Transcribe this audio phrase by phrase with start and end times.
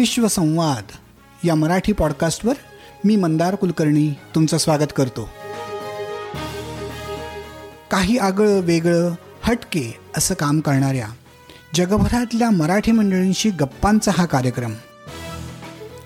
[0.00, 0.84] विश्वसंवाद
[1.44, 2.54] या मराठी पॉडकास्टवर
[3.04, 5.28] मी मंदार कुलकर्णी तुमचं स्वागत करतो.
[7.90, 11.08] काही आगळं वेगळं हटके असं काम करणाऱ्या
[11.74, 14.74] जगभरातल्या मराठी मंडळींशी गप्पांचा हा कार्यक्रम.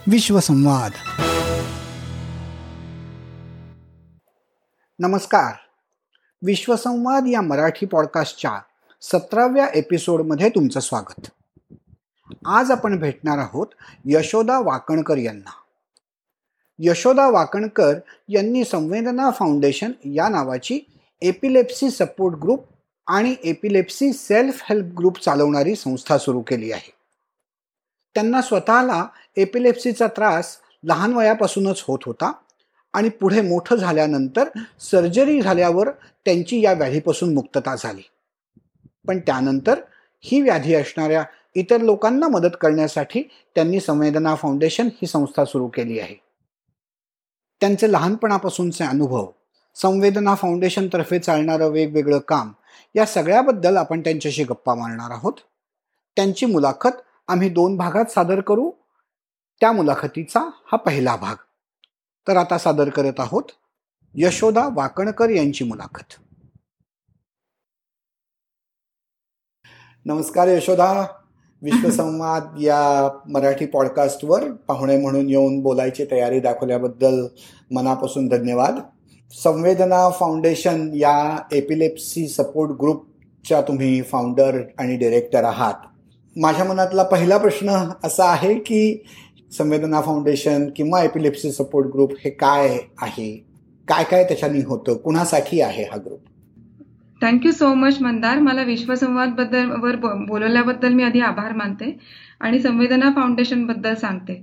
[0.06, 0.92] विश्वसंवाद
[4.98, 5.52] नमस्कार.
[6.44, 8.58] विश्वसंवाद या मराठी पॉडकास्टच्या
[9.02, 11.26] सतराव्या एपिसोडमध्ये तुमचं स्वागत.
[12.46, 13.66] आज आपण भेटणार आहोत
[14.04, 15.50] यशोदा वाकणकर यांना.
[16.78, 20.80] यशोदा वाकणकर यांनी संवेदना फाउंडेशन या नावाची
[21.22, 22.64] एपिलेप्सी सपोर्ट ग्रुप
[23.06, 26.92] आणि एपिलेप्सी सेल्फ हेल्प ग्रुप चालवणारी संस्था सुरू केली आहे.
[28.14, 29.06] त्यांना स्वतःला
[29.36, 32.32] एपिलेप्सीचा त्रास लहान वयापासूनच होत होता
[32.92, 34.48] आणि पुढे मोठं झाल्यानंतर
[34.80, 35.90] सर्जरी झाल्यावर
[36.24, 38.02] त्यांची या व्याधीपासून मुक्तता झाली.
[39.08, 39.80] पण त्यानंतर
[40.20, 41.24] ही व्याधी असणाऱ्या
[41.54, 43.22] इतर लोकांना मदत करण्यासाठी
[43.54, 46.14] त्यांनी संवेदना फाउंडेशन ही संस्था सुरू केली आहे.
[47.60, 49.30] त्यांचे लहानपणापासूनचे अनुभव
[49.74, 52.52] संवेदना फाउंडेशनतर्फे चालणारं वेगवेगळं काम
[52.94, 55.32] या सगळ्याबद्दल आपण त्यांच्याशी गप्पा मारणार आहोत.
[56.16, 58.70] त्यांची मुलाखत आम्ही दोन भागात सादर करू.
[59.60, 61.36] त्या मुलाखतीचा हा पहिला भाग.
[62.28, 63.44] तर आता सादर करत आहोत
[64.14, 66.14] यशोदा वाकणकर यांची मुलाखत.
[70.04, 71.06] नमस्कार यशोदा.
[71.64, 77.26] विश्वसंवाद या मराठी पॉडकास्टवर पाहुणे म्हणून येऊन बोलायची तयारी दाखवल्याबद्दल
[77.70, 78.78] मनापासून धन्यवाद.
[79.30, 85.74] संवेदना फाउंडेशन या एपिलेप्सी सपोर्ट ग्रुपच्या तुम्ही फाउंडर आणि डिरेक्टर आहात.
[86.36, 89.04] माझ्या मनातला पहिला प्रश्न असा आहे की
[89.58, 93.46] संवेदना फाउंडेशन किंवा एपिलेप्सी सपोर्ट ग्रुप हे काय आहे?
[93.88, 94.94] काय काय त्याच्यानी होतं?
[94.94, 96.20] कुणासाठी आहे हा group
[97.24, 99.96] thank you so much Mandar मला विश्वसंवादबद्दल वर
[100.28, 101.96] बोलवल्याबद्दल मी आधी आभार मानते
[102.40, 104.34] आणि संवेदना फाउंडेशनबद्दल सांगते.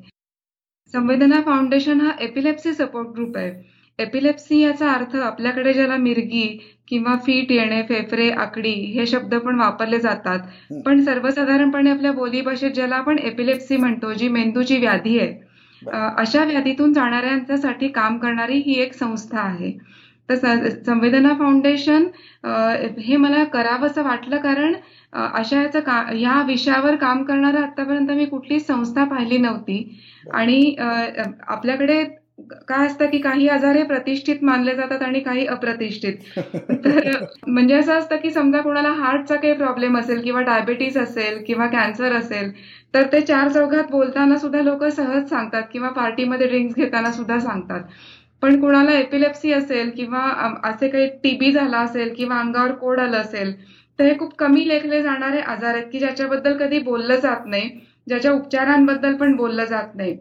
[0.93, 3.51] संवेदना फाउंडेशन हा एपिलेप्सी सपोर्ट ग्रुप आहे.
[3.99, 6.47] एपिलेप्सी याचा अर्थ आपल्याकडे ज्याला मिरगी
[6.87, 10.39] किंवा फीट येणे फेफरे आकडी हे शब्द पण वापरले जातात.
[10.85, 17.87] पण सर्वसाधारणपणे आपल्या बोलीभाषेत ज्याला आपण एपिलेप्सी म्हणतो जी मेंदूची व्याधी आहे अशा व्याधीतून जाणाऱ्यांच्यासाठी
[17.91, 19.71] काम करणारी ही एक संस्था आहे.
[20.33, 22.05] तर संवेदना फाउंडेशन
[22.99, 24.73] हे मला करावंसं वाटलं कारण
[25.13, 29.99] अशा याचं का ह्या विषयावर काम करणारं आतापर्यंत मी कुठलीच संस्था पाहिली नव्हती.
[30.33, 32.03] आणि आपल्याकडे
[32.67, 36.13] काय असतं की काही आजार हे प्रतिष्ठित मानले जातात आणि काही अप्रतिष्ठित.
[36.85, 37.09] तर
[37.47, 42.13] म्हणजे असं असतं की समजा कोणाला हार्टचा काही प्रॉब्लेम असेल किंवा डायबिटीस असेल किंवा कॅन्सर
[42.13, 42.51] असेल
[42.93, 47.81] तर ते चार चौघात बोलताना सुद्धा लोक सहज सांगतात किंवा पार्टीमध्ये ड्रिंक्स घेताना सुद्धा सांगतात.
[48.41, 50.21] पण कुणाला एपिलेप्सी असेल किंवा
[50.63, 53.53] असे काही टीबी झाला असेल किंवा अंगावर कोड आलं असेल
[53.99, 57.69] तर हे खूप कमी लेखले जाणारे आजार आहेत की ज्याच्याबद्दल कधी बोललं जात नाही
[58.07, 60.15] ज्याच्या उपचारांबद्दल पण बोललं जात नाही.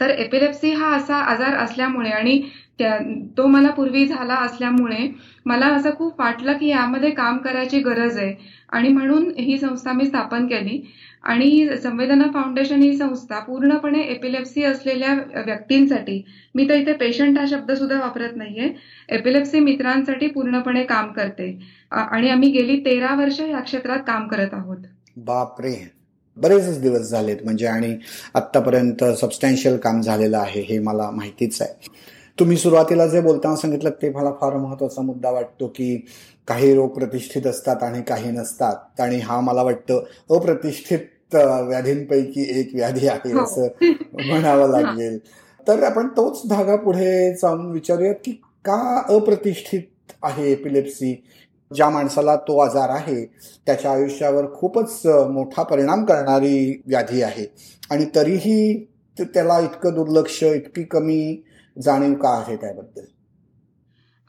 [0.00, 2.40] तर एपिलेप्सी हा असा आजार असल्यामुळे आणि
[2.80, 2.98] त्या
[3.36, 5.08] तो मला पूर्वी झाला असल्यामुळे
[5.46, 8.34] मला असं खूप वाटलं की यामध्ये काम करायची गरज आहे.
[8.72, 10.80] आणि म्हणून ही संस्था मी स्थापन केली.
[11.22, 15.14] आणि संवेदना फाउंडेशन ही संस्था पूर्णपणे एपिलेप्सी असलेल्या
[15.46, 16.22] व्यक्तींसाठी
[16.54, 18.68] मी तर इथे पेशंट हा शब्द सुद्धा वापरत नाहीये
[19.08, 21.58] एपिलेप्सी मित्रांसाठी पूर्णपणे काम करते.
[21.92, 24.76] आणि आम्ही गेली तेरा वर्ष या क्षेत्रात काम करत आहोत.
[25.16, 25.74] बापरे.
[26.36, 27.36] बरेच दिवस झालेत.
[27.44, 27.96] म्हणजे आणि
[28.34, 31.88] आतापर्यंत सबस्टॅन्शियल काम झालेलं आहे हे मला माहितीच आहे.
[32.40, 35.94] तुम्ही सुरुवातीला जे बोलताना सांगितलं ते मला फार महत्त्वाचा मुद्दा वाटतो की
[36.48, 39.00] काही रोग प्रतिष्ठित असतात आणि काही नसतात.
[39.00, 43.42] आणि हा मला वाटतं अप्रतिष्ठित व्याधींपैकी एक व्याधी आहे हो.
[43.44, 43.68] असं
[44.26, 45.18] म्हणावं लागेल.
[45.66, 48.32] तर आपण तोच धागा पुढे जाऊन विचारूयात की
[48.64, 51.14] का अप्रतिष्ठित आहे एपिलेप्सी
[51.70, 53.24] ज्या माणसाला तो आजार आहे
[53.66, 57.46] त्याच्या आयुष्यावर खूपच मोठा परिणाम करणारी व्याधी आहे.
[57.90, 58.84] आणि तरीही
[59.16, 61.42] त्याला इतकं दुर्लक्ष इतकी कमी
[61.76, 63.04] जाणीव का आहे त्याबद्दल?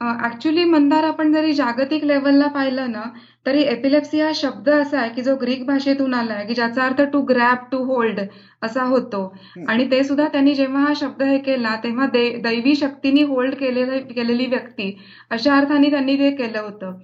[0.00, 3.02] ऍक्च्युली मंदार आपण जरी जागतिक लेवलला पाहिलं ना
[3.46, 7.20] तरी एपिलेप्सी हा शब्द असा आहे की जो ग्रीक भाषेतून आलाय की ज्याचा अर्थ टू
[7.28, 8.20] ग्रॅप टू होल्ड
[8.62, 9.22] असा होतो.
[9.68, 14.90] आणि ते सुद्धा त्यांनी जेव्हा हा शब्द हे केला तेव्हा दैवी शक्तीने होल्ड केलेली व्यक्ती
[15.30, 16.98] अशा अर्थाने त्यांनी ते केलं होतं.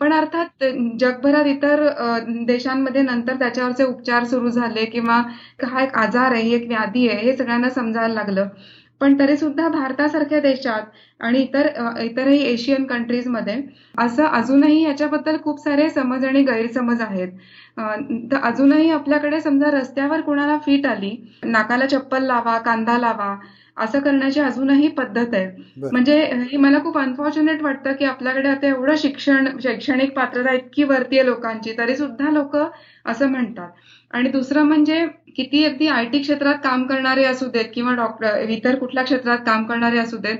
[0.00, 0.64] पण अर्थात
[1.00, 1.86] जगभरात इतर
[2.46, 5.20] देशांमध्ये नंतर त्याच्यावरचे उपचार सुरू झाले किंवा
[5.64, 8.48] हा एक आजार आहे एक व्याधी आहे हे सगळ्यांना समजायला लागलं.
[9.00, 10.82] पण तरी सुद्धा भारतासारख्या देशात
[11.20, 11.66] आणि इतर
[12.00, 13.56] इतरही एशियन कंट्रीजमध्ये
[13.98, 17.28] असं अजूनही याच्याबद्दल खूप सारे समज आणि गैरसमज आहेत.
[18.30, 23.34] तर अजूनही आपल्याकडे समजा रस्त्यावर कुणाला फिट आली नाकाला चप्पल लावा कांदा लावा
[23.76, 25.46] असं करण्याची अजूनही पद्धत आहे.
[25.82, 31.18] म्हणजे हे मला खूप अनफॉर्च्युनेट वाटतं की आपल्याकडे आता एवढं शिक्षण शैक्षणिक पात्रता इतकी वरती
[31.18, 32.56] आहे लोकांची तरी सुद्धा लोक
[33.06, 33.68] असं म्हणतात.
[34.14, 35.06] आणि दुसरं म्हणजे
[35.36, 39.64] किती अगदी आय टी क्षेत्रात काम करणारे असू देत किंवा डॉक्टर इतर कुठल्या क्षेत्रात काम
[39.64, 40.36] करणारे असू देत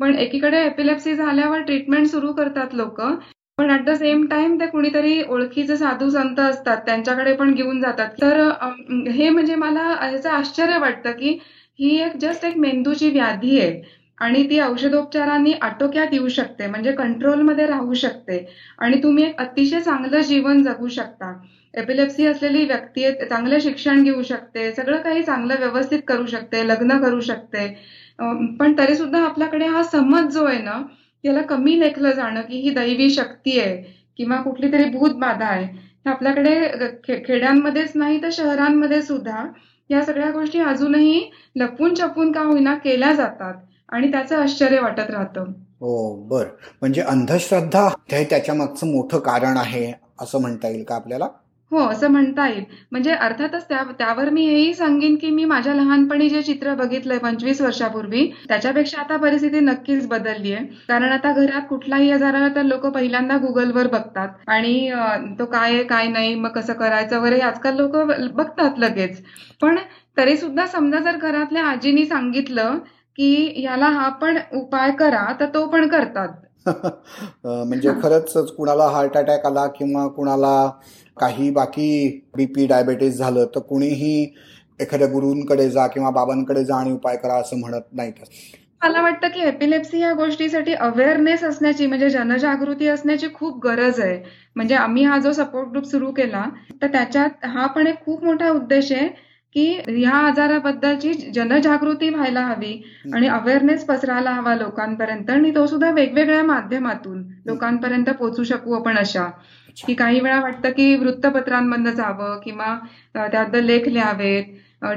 [0.00, 3.00] पण एकीकडे एपिलेप्सी झाल्यावर ट्रीटमेंट सुरू करतात लोक
[3.58, 8.08] पण ऍट द सेम टाइम ते कुणीतरी ओळखीचे साधू संत असतात त्यांच्याकडे पण घेऊन जातात.
[8.22, 8.40] तर
[9.10, 11.38] हे म्हणजे मला ह्याचं आश्चर्य वाटतं की
[11.78, 13.82] ही एक जस्ट एक मेंदूची व्याधी आहे.
[14.20, 18.44] आणि ती औषधोपचारांनी आटोक्यात येऊ शकते म्हणजे कंट्रोलमध्ये राहू शकते.
[18.78, 21.32] आणि तुम्ही एक अतिशय चांगलं जीवन जगू शकता.
[21.74, 26.98] एपिलेप्सी असलेली व्यक्ती आहे, चांगलं शिक्षण घेऊ शकते सगळं काही चांगलं व्यवस्थित करू शकते लग्न
[27.02, 27.66] करू शकते.
[28.60, 30.80] पण तरी सुद्धा आपल्याकडे हा समज जो आहे ना
[31.24, 33.76] याला कमी लेखलं जाणं की ही दैवी शक्ती आहे
[34.18, 35.66] किंवा कुठली तरी भूत बाधा आहे.
[36.06, 39.44] आपल्याकडे खेड्यांमध्येच नाही तर शहरांमध्ये सुद्धा
[39.90, 43.54] या सगळ्या गोष्टी अजूनही लपून छपून का होईना केल्या जातात.
[43.92, 45.52] आणि त्याचं आश्चर्य वाटत राहतं.
[45.80, 46.44] हो बर.
[46.80, 51.28] म्हणजे अंधश्रद्धा हे त्याच्या मागचं मोठं कारण आहे असं म्हणता येईल का आपल्याला?
[51.72, 52.62] हो असं म्हणता येईल.
[52.92, 57.60] म्हणजे अर्थातच त्या त्यावर मी हेही सांगेन की मी माझ्या लहानपणी जे चित्र बघितलंय पंचवीस
[57.60, 60.64] वर्षापूर्वी त्याच्यापेक्षा आता परिस्थिती नक्कीच बदलली आहे.
[60.88, 64.28] कारण आता घरात कुठलाही आजार आला तर लोक पहिल्यांदा गुगलवर बघतात.
[64.46, 64.90] आणि
[65.38, 67.96] तो काय आहे काय नाही मग कसं करायचं वगैरे आजकाल लोक
[68.34, 69.22] बघतात लगेच.
[69.62, 69.78] पण
[70.16, 72.78] तरी सुद्धा समजा जर घरातल्या आजीनी सांगितलं
[73.18, 76.28] की याला हा पण उपाय करा तर तो पण करतात.
[77.44, 80.70] म्हणजे खरंच कुणाला हार्ट अटॅक आला किंवा कुणाला
[81.16, 81.88] काही बाकी
[82.36, 84.14] बीपी डायबेटीस झालं तर कुणीही
[84.80, 88.24] एखाद्या गुरूंकडे जा किंवा बाबांकडे जा आणि उपाय करा असं म्हणत नाहीत
[88.82, 94.18] मला वाटतं की एपिलेप्सी या गोष्टीसाठी अवेअरनेस असण्याची म्हणजे जनजागृती असण्याची खूप गरज आहे.
[94.56, 96.44] म्हणजे आम्ही हा जो सपोर्ट ग्रुप सुरू केला
[96.82, 99.08] तर त्याच्यात हा पण एक खूप मोठा उद्देश आहे
[99.54, 102.72] की ह्या आजाराबद्दलची जनजागृती व्हायला हवी
[103.14, 105.30] आणि अवेअरनेस पसरायला हवा लोकांपर्यंत.
[105.30, 109.26] आणि तो सुद्धा वेगवेगळ्या माध्यमातून लोकांपर्यंत पोहोचू शकू आपण अशा.
[109.86, 112.76] की काही वेळा वाटतं की वृत्तपत्रांमधनं जावं किंवा
[113.14, 114.44] त्याबद्दल लेख लिहावेत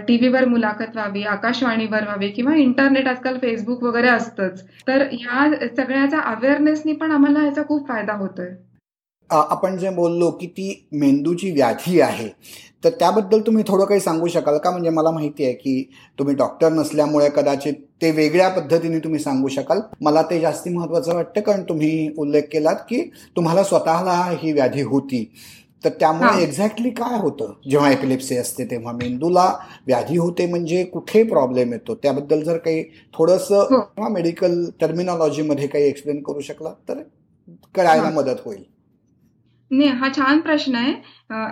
[0.08, 4.64] टीव्हीवर मुलाखत व्हावी आकाशवाणीवर व्हावी किंवा इंटरनेट आजकाल फेसबुक वगैरे असतंच.
[4.88, 8.50] तर ह्या सगळ्याचा अवेअरनेसनी पण आम्हाला याचा खूप फायदा होतोय.
[9.32, 12.28] आपण जे बोललो की ती मेंदूची व्याधी आहे
[12.84, 15.84] तर त्याबद्दल तुम्ही थोडं काही सांगू शकाल का म्हणजे मला माहिती आहे की
[16.20, 21.42] तुम्ही डॉक्टर नसल्यामुळे कदाचित ते वेगळ्या पद्धतीने तुम्ही सांगू शकाल मला ते जास्ती महत्वाचं वाटतं
[21.42, 23.02] कारण तुम्ही उल्लेख केलात की
[23.36, 25.24] तुम्हाला स्वतःला ही व्याधी होती
[25.84, 25.90] तर.
[25.90, 29.46] त्यामुळे एक्झॅक्टली काय होतं जेव्हा एपिलेप्सी असते तेव्हा मेंदूला
[29.88, 33.80] व्याधी होते म्हणजे कुठे प्रॉब्लेम येतो त्याबद्दल जर काही थोडंसं हो.
[33.80, 37.02] किंवा मेडिकल टर्मिनॉलॉजीमध्ये काही एक्सप्लेन करू शकला तर
[37.76, 38.10] कळायला.
[38.12, 38.64] मदत होईल
[39.72, 40.94] नाही हा छान प्रश्न आहे.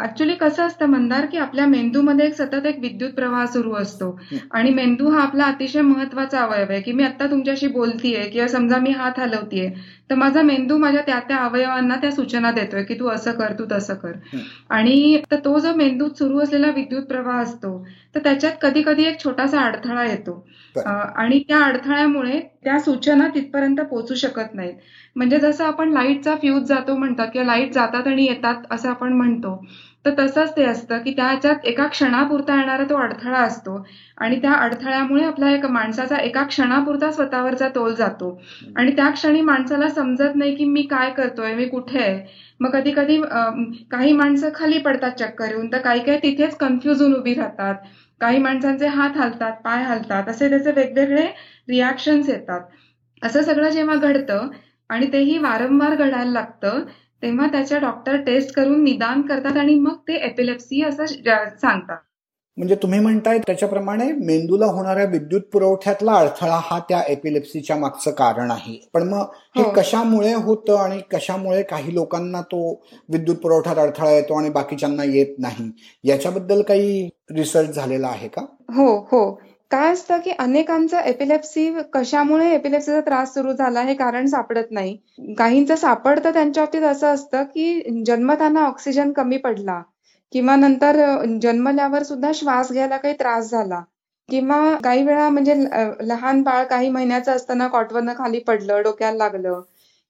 [0.03, 4.09] ऍक्च्युली कसं असतं मंदार की आपल्या मेंदूमध्ये एक सतत एक विद्युत प्रवाह सुरू असतो.
[4.51, 6.81] आणि मेंदू हा आपला अतिशय महत्त्वाचा अवयव आहे.
[6.81, 9.69] की मी आता तुमच्याशी बोलतीये किंवा समजा मी हात हलवतीये
[10.09, 13.65] तर माझा मेंदू माझ्या त्या त्या अवयवांना त्या सूचना देतोय की तू असं कर तू
[13.71, 14.11] तसं कर.
[14.69, 17.77] आणि तर तो जो मेंदूत सुरू असलेला विद्युत प्रवाह असतो
[18.15, 20.45] तर त्याच्यात कधी कधी एक छोटासा अडथळा येतो.
[20.75, 24.73] आणि त्या अडथळ्यामुळे त्या सूचना तिथपर्यंत पोहोचू शकत नाहीत.
[25.15, 29.61] म्हणजे जसं आपण लाईटचा फ्यूज जातो म्हणतात किंवा लाइट जातात अडचणी येतात असं आपण म्हणतो.
[30.05, 33.75] तर तसंच ते असतं की त्याच्यात एका क्षणापुरता येणारा तो अडथळा असतो
[34.17, 38.29] आणि त्या अडथळ्यामुळे आपला एक माणसाचा एका क्षणापुरता स्वतःवरचा तोल जातो.
[38.77, 42.19] आणि त्या क्षणी माणसाला समजत नाही की मी काय करतोय मी कुठे आहे.
[42.59, 43.19] मग कधी कधी
[43.91, 47.75] काही माणसं खाली पडतात चक्कर येऊन तर काही काही तिथेच कन्फ्युज होऊन उभी राहतात.
[48.21, 51.25] काही माणसांचे हात हलतात पाय हलतात असे त्याचे वेगवेगळे
[51.69, 52.61] रिॲक्शन्स येतात.
[53.21, 54.47] असं सगळं जेव्हा घडतं
[54.89, 56.83] आणि तेही वारंवार घडायला लागतं
[57.23, 61.97] तेव्हा त्याच्या डॉक्टर टेस्ट करून निदान करतात आणि मग ते एपिलेप्सी असं सांगतात.
[62.57, 68.89] म्हणजे तुम्ही म्हणताय त्याच्याप्रमाणे मेंदूला होणाऱ्या विद्युत पुरवठ्यातला अडथळा हा त्या एपिलेप्सीच्या मागचं कारण आहे.
[68.93, 69.71] पण मग हे हो.
[69.75, 75.71] कशामुळे होतं आणि कशामुळे काही लोकांना तो विद्युत पुरवठ्यात अडथळा येतो आणि बाकीच्यांना येत नाही?
[76.03, 78.41] याच्याबद्दल काही रिसर्च झालेला आहे का?
[78.75, 79.41] हो हो.
[79.71, 84.95] काय असतं की अनेकांचं एपिलेप्सी कशामुळे एपिलेप्सीचा त्रास सुरू झाला हे कारण सापडत नाही.
[85.37, 89.81] काहींचं सापडतं त्यांच्या बाबतीत असं असतं की जन्मताना ऑक्सिजन कमी पडला
[90.33, 90.97] किंवा नंतर
[91.41, 93.81] जन्मल्यावर सुद्धा श्वास घ्यायला काही त्रास झाला
[94.29, 95.53] किंवा काही वेळा म्हणजे
[96.01, 99.61] लहान बाळ काही महिन्याचं असताना कॉटवरनं खाली पडलं डोक्याला लागलं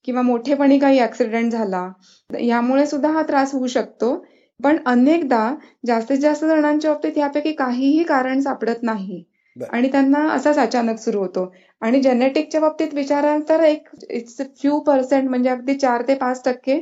[0.08, 1.88] किंवा मोठेपणी काही ऍक्सिडेंट झाला
[2.30, 4.16] यामुळे सुद्धा हा त्रास होऊ शकतो.
[4.60, 5.44] पण अनेकदा
[5.88, 9.24] जास्तीत जास्त जणांच्या बाबतीत यापैकी काहीही कारण सापडत नाही.
[9.64, 11.54] आणि त्यांना असाच अचानक सुरू होतो.
[11.82, 16.80] आणि जेनेटिकच्या बाबतीत विचाराल तर एक इट्स फ्यू पर्सेंट म्हणजे अगदी चार ते पाच टक्के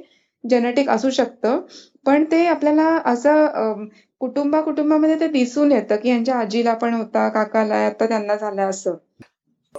[0.49, 1.59] जेनेटिक असू शकतं.
[2.05, 3.85] पण ते आपल्याला असं
[4.19, 8.95] कुटुंबा कुटुंबामध्ये ते दिसून येतं की यांच्या आजीला पण होता काकाला आता त्यांना झालं असं.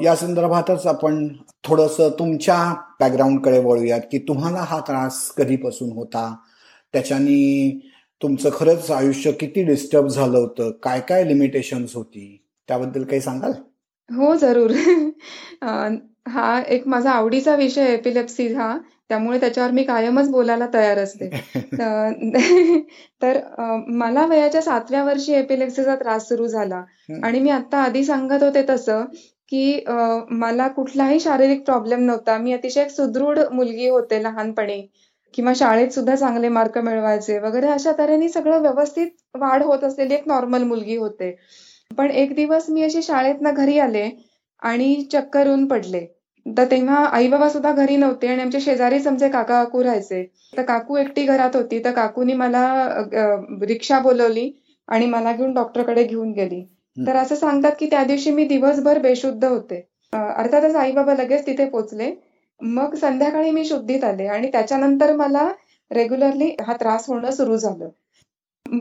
[0.03, 1.29] या संदर्भातच आपण
[1.65, 6.35] थोडस तुमच्या बॅकग्राऊंडकडे वळूयात की तुम्हाला हा त्रास कधीपासून होता?
[6.93, 7.81] त्याच्यानी
[8.23, 10.71] तुमचं खरंच आयुष्य किती डिस्टर्ब झालं होतं?
[10.71, 12.45] काय काय लिमिटेशन्स होती?
[12.69, 13.53] त्याबद्दल काही सांगाल?
[14.11, 14.71] हो जरूर.
[16.29, 18.79] हा एक माझा आवडीचा विषय एपिलेप्सी हा.
[19.09, 21.31] त्यामुळे त्याच्यावर मी कायमच बोलायला तयार असते.
[23.23, 23.39] तर
[23.89, 26.83] मला वयाच्या सातव्या वर्षी एपिलेप्सीचा त्रास सुरू झाला.
[27.23, 29.05] आणि मी आता आधी सांगत होते तसं
[29.49, 29.85] की
[30.31, 32.39] मला कुठलाही शारीरिक प्रॉब्लेम नव्हता.
[32.39, 34.81] मी अतिशय सुदृढ मुलगी होते लहानपणी.
[35.35, 37.39] किंवा शाळेत सुद्धा चांगले मार्क मिळवायचे.
[37.39, 41.37] वगैरे अशा तऱ्हेने सगळं व्यवस्थित वाढ होत असलेली एक नॉर्मल मुलगी होते.
[41.91, 44.09] पण एक दिवस मी अशी शाळेतनं घरी आले
[44.63, 46.05] आणि चक्कर येऊन पडले.
[46.47, 50.23] तर तेव्हा आई बाबा सुद्धा घरी नव्हते आणि आमच्या शेजारीच आमचे काका काकू राहायचे.
[50.57, 52.65] तर काकू एकटी घरात होती तर काकूनी मला
[53.63, 54.51] रिक्षा बोलवली
[54.89, 56.63] आणि मला घेऊन डॉक्टरकडे घेऊन गेली.
[56.97, 59.81] तर असं सांगतात की त्या दिवशी मी दिवसभर बेशुद्ध होते.
[60.13, 62.11] अर्थातच आई बाबा लगेच तिथे पोचले.
[62.61, 65.49] मग संध्याकाळी मी शुद्धीत आले आणि त्याच्यानंतर मला
[65.91, 67.89] रेग्युलरली हा त्रास होणं सुरू झालं.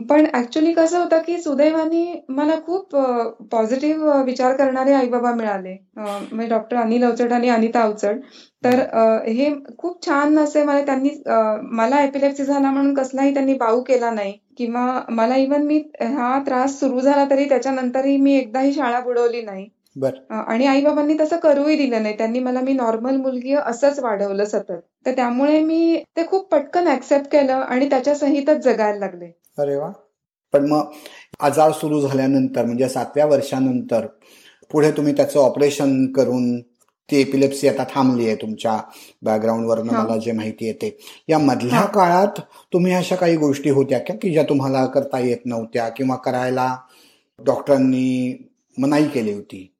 [0.08, 2.96] पण ऍक्च्युली कसं होतं की सुदैवाने मला खूप
[3.52, 8.20] पॉझिटिव्ह विचार करणारे आई बाबा मिळाले म्हणजे डॉक्टर अनिल अवचड आणि अनिता अवचड
[8.64, 8.80] तर
[9.28, 11.10] हे खूप छान असे मला त्यांनी
[11.72, 14.32] मला एपिलेप्सी झाला म्हणून कसलाही त्यांनी बाऊ केला नाही.
[14.58, 19.68] किंवा मला इव्हन मी हा त्रास सुरू झाला तरी त्याच्यानंतरही मी एकदाही शाळा बुडवली नाही.
[20.30, 22.16] आणि आई बाबांनी तसं करूही दिलं नाही.
[22.18, 24.72] त्यांनी मला मी नॉर्मल मुलगी असंच वाढवलं सतत.
[25.06, 29.30] तर त्यामुळे मी ते खूप पटकन ऍक्सेप्ट केलं आणि त्याच्या सहितच जगायला लागले.
[29.58, 29.92] अरे वा.
[30.52, 30.92] पण मग
[31.40, 34.06] आजार सुरू झाल्यानंतर म्हणजे सातव्या वर्षानंतर
[34.70, 36.60] पुढे तुम्ही त्याचं ऑपरेशन करून
[37.10, 38.80] ती एपिलेप्सी आता थांबली आहे तुमच्या
[39.22, 40.98] बॅकग्राऊंडवरनं मला जे माहिती येते
[41.28, 42.40] या मधल्या काळात
[42.72, 46.76] तुम्ही अशा काही गोष्टी होत्या का की ज्या तुम्हाला करता येत नव्हत्या किंवा करायला
[47.46, 48.36] डॉक्टरांनी
[48.78, 49.74] मनाई केली होती?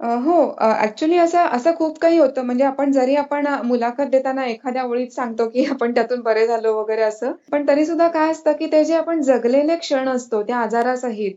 [0.00, 0.34] हो.
[0.82, 2.42] ऍक्च्युली असं असं खूप काही होतं.
[2.42, 7.02] म्हणजे आपण जरी आपण मुलाखत देताना एखाद्या ओळीत सांगतो, की आपण त्यातून बरे झालो वगैरे
[7.02, 7.32] असं.
[7.52, 11.32] पण तरी सुद्धा काय असतं, की ते जे आपण जगलेले क्षण असतो त्या आजारासहित,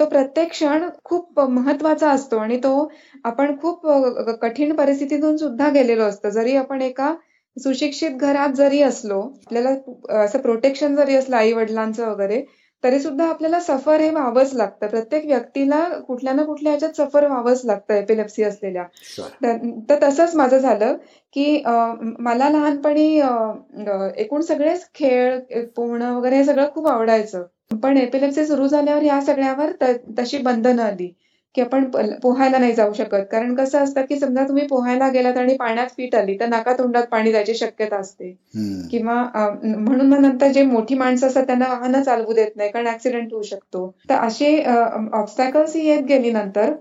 [0.00, 2.90] तो प्रत्येक क्षण खूप महत्त्वाचा असतो आणि तो
[3.24, 3.86] आपण खूप
[4.42, 6.30] कठीण परिस्थितीतून सुद्धा गेलेलो असतो.
[6.30, 7.14] जरी आपण एका
[7.56, 9.70] सुशिक्षित घरात जरी असलो, आपल्याला
[10.22, 12.42] असं प्रोटेक्शन जरी असलं आई-वडिलांचं वगैरे,
[12.84, 14.86] तरी सुद्धा आपल्याला सफर हे व्हावंच लागतं.
[14.86, 18.84] प्रत्येक व्यक्तीला कुठल्या ना कुठल्या ह्याच्यात सफर व्हावंच लागतं एपिलेप्सी असलेल्या.
[19.44, 20.96] तर तसंच माझं झालं
[21.32, 21.62] की
[22.18, 23.06] मला लहानपणी
[24.16, 25.38] एकूण सगळेच खेळ
[25.76, 27.42] पोहणं वगैरे हे सगळं खूप आवडायचं.
[27.82, 29.70] पण एपिलेप्सी सुरू झाल्यावर या सगळ्यावर
[30.18, 31.12] तशी बंधनं आली.
[31.54, 31.84] की आपण
[32.22, 33.24] पोहायला नाही जाऊ शकत.
[33.30, 37.04] कारण कसं असतं की समजा तुम्ही पोहायला गेलात आणि पाण्यात फिट आली तर नाका तोंडात
[37.10, 38.30] पाणी जायची शक्यता असते.
[38.90, 39.14] किंवा
[39.64, 43.42] म्हणून मग नंतर जे मोठी माणसं असतात त्यांना वाहनं चालवू देत नाही कारण ऍक्सिडेंट होऊ
[43.42, 43.88] शकतो.
[44.10, 46.72] तर असे ऑब्स्टॅकल्स ही येत गेली नंतर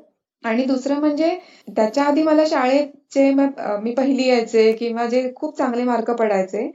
[0.43, 1.29] आणि दुसरं म्हणजे
[1.67, 6.69] त्याच्या आधी मला शाळेचे मी पहिली यायचे किंवा जे खूप चांगले मार्क पडायचे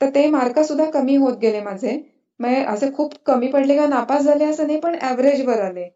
[0.00, 1.96] तर ते मार्क सुद्धा कमी होत गेले माझे.
[2.40, 5.88] म्हणजे असे खूप कमी पडले का नापास झाले असं नाही पण ऍव्हरेजवर आले.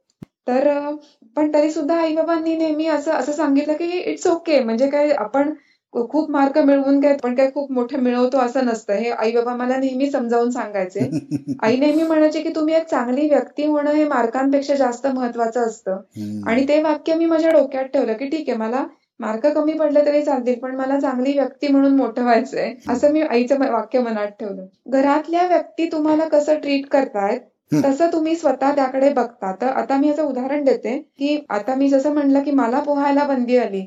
[0.48, 0.94] तर
[1.36, 5.54] पण तरी सुद्धा आई बाबांनी नेहमी असं असं सांगितलं की इट्स ओके म्हणजे काय आपण
[5.94, 8.92] खूप मार्क मिळवून काय पण काय खूप मोठं मिळवतो असं नसतं.
[8.92, 11.00] हे आई बाबा मला नेहमी समजावून सांगायचे.
[11.62, 16.00] आई नेहमी म्हणायचे की तुम्ही एक चांगली व्यक्ती होणं हे मार्कांपेक्षा जास्त महत्वाचं असतं.
[16.46, 18.86] आणि ते वाक्य मी माझ्या डोक्यात ठेवलं की ठीक आहे मला
[19.20, 22.74] मार्क कमी पडले तरी चालतील पण मला चांगली व्यक्ती म्हणून मोठं व्हायचंय.
[22.88, 24.66] असं मी आईचं वाक्य मनात ठेवलं.
[24.86, 27.40] घरातल्या व्यक्ती तुम्हाला कसं ट्रीट करतायत?
[27.72, 29.52] तसं तुम्ही स्वतः त्याकडे बघता.
[29.52, 33.56] तर आता मी याचं उदाहरण देते की आता मी जसं म्हणलं की मला पोहायला बंदी
[33.56, 33.86] आली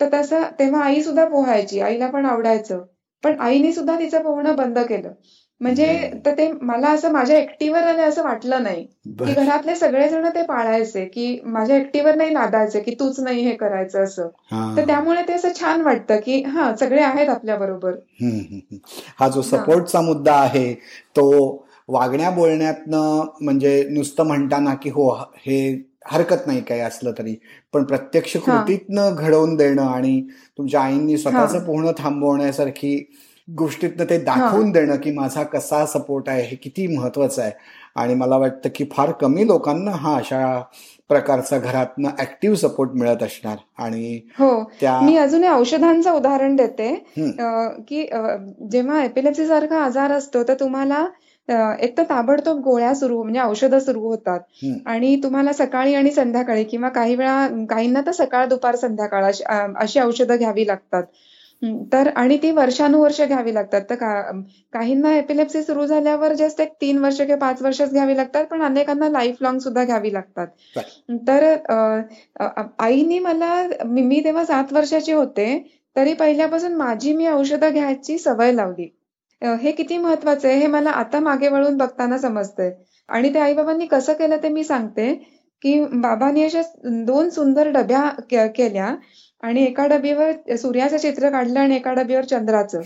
[0.00, 2.84] तर तसं तेव्हा आई सुद्धा पोहायची आईला पण आवडायचं.
[3.22, 5.12] पण आईने सुद्धा तिचं पोहणं बंद केलं.
[5.60, 8.84] म्हणजे तर ते मला असं माझ्या एकटीवर आले असं वाटलं नाही.
[8.84, 14.04] की घरातले सगळेजण ते पाळायचे की माझ्या एकटीवर नाही लादायचे की तूच नाही हे करायचं
[14.04, 14.28] असं.
[14.76, 17.94] तर त्यामुळे ते असं छान वाटतं की हा सगळे आहेत आपल्या बरोबर.
[19.18, 20.72] हा जो सपोर्टचा मुद्दा आहे
[21.16, 25.60] तो वागण्या बोलण्यातनं म्हणजे नुसतं म्हणताना की हो हे
[26.06, 27.34] हरकत नाही काही असलं तरी.
[27.72, 30.20] पण प्रत्यक्ष कृतीतनं घडवून देणं आणि
[30.58, 32.96] तुमच्या आईंनी स्वतःचं पोहणं थांबवण्यासारखी
[33.48, 37.52] गोष्टीतनं ते दाखवून देणं की माझा कसा सपोर्ट आहे हे किती महत्वाचं आहे.
[37.96, 40.60] आणि मला वाटतं की फार कमी लोकांना हा अशा
[41.08, 43.56] प्रकारचा घरातनं ऍक्टिव्ह सपोर्ट मिळत असणार.
[43.78, 44.50] आणि हो.
[44.80, 46.94] त्या मी अजून औषधांचं उदाहरण देते.
[47.88, 48.06] की
[48.70, 51.06] जेव्हा एपिलेप्सी सारखा आजार असतो तर तुम्हाला
[51.48, 54.40] एक तर ताबडतोब गोळ्या सुरू म्हणजे औषधं सुरू होतात.
[54.86, 59.30] आणि तुम्हाला सकाळी आणि संध्याकाळी किंवा काही वेळा काहींना तर सकाळ दुपार संध्याकाळ
[59.76, 61.02] अशी औषधं घ्यावी लागतात.
[61.92, 63.80] तर आणि ती वर्षानुवर्ष घ्यावी लागतात.
[63.90, 63.94] तर
[64.72, 69.08] काहींना एपिलेप्सी सुरू झाल्यावर जस्ट एक तीन वर्ष किंवा पाच वर्षच घ्यावी लागतात पण अनेकांना
[69.08, 70.46] लाईफ लॉंग सुद्धा घ्यावी लागतात.
[71.28, 71.44] तर
[72.78, 73.52] आईनी मला
[73.86, 75.48] मी तेव्हा सात वर्षाची होते
[75.96, 78.88] तरी पहिल्यापासून माझी मी औषधं घ्यायची सवय लावली.
[79.42, 82.70] हे किती महत्वाचं आहे हे मला आता मागे वळून बघताना समजतंय.
[83.08, 85.12] आणि ते आई बाबांनी कसं केलं ते मी सांगते
[85.62, 86.60] की बाबांनी अशा
[87.06, 88.08] दोन सुंदर डब्या
[88.56, 88.94] केल्या.
[89.42, 92.80] आणि एका डबीवर सूर्याचं चित्र काढलं आणि एका डबीवर चंद्राचं.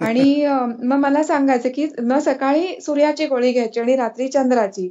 [0.00, 0.46] आणि
[0.82, 4.88] मग मला सांगायचं की मग सकाळी सूर्याची गोळी घ्यायची आणि रात्री चंद्राची.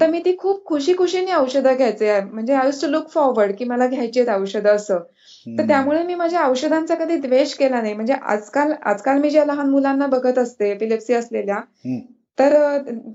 [0.00, 2.20] तर मी ती खूप खुशी खुशीने औषधं घ्यायचे.
[2.20, 4.98] म्हणजे आय टू लुक फॉरवर्ड की मला घ्यायची आहेत औषधं असं.
[5.58, 7.94] तर त्यामुळे मी माझ्या औषधांचा कधी द्वेष केला नाही.
[7.94, 11.60] म्हणजे आजकाल आजकाल मी ज्या लहान मुलांना बघत असते एपिलेप्सी असलेल्या
[12.38, 12.52] तर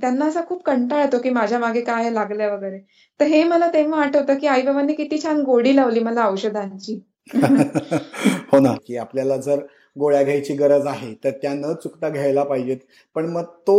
[0.01, 2.79] त्यांना असा खूप कंटाळ येतो की माझ्या मागे काय लागलंय वगैरे.
[3.19, 6.99] तर हे मला तेव्हा आठवतं की आई बाबांनी किती छान गोडी लावली मला औषधांची.
[8.53, 8.73] हो ना.
[8.87, 9.59] की आपल्याला जर
[9.95, 12.77] गोळ्या घ्यायची गरज आहे तर त्या न चुकता घ्यायला पाहिजेत.
[13.15, 13.77] पण मग तो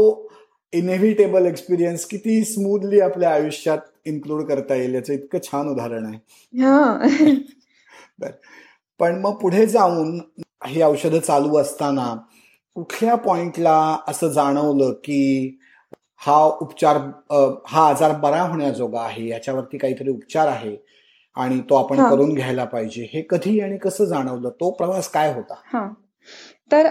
[0.73, 6.19] इनेव्हिटेबल एक्सपिरियन्स किती स्मूथली आपल्या आयुष्यात इन्क्लूड करता येईल याचं इतकं छान उदाहरण आहे.
[8.21, 8.31] बर.
[9.01, 10.19] पण मग पुढे जाऊन
[10.67, 12.15] ही औषधं चालू असताना
[12.77, 13.75] कुठल्या पॉइंटला
[14.09, 15.59] असं जाणवलं की
[16.19, 16.97] हा उपचार
[17.69, 20.77] हा आजार बरा होण्याजोगा आहे याच्यावरती काहीतरी उपचार आहे?
[21.37, 23.09] आणि तो आपण करून घ्यायला पाहिजे.
[23.13, 24.49] हे कधी आणि कसं जाणवलं?
[24.51, 25.89] तो प्रवास काय होता?
[26.73, 26.87] तर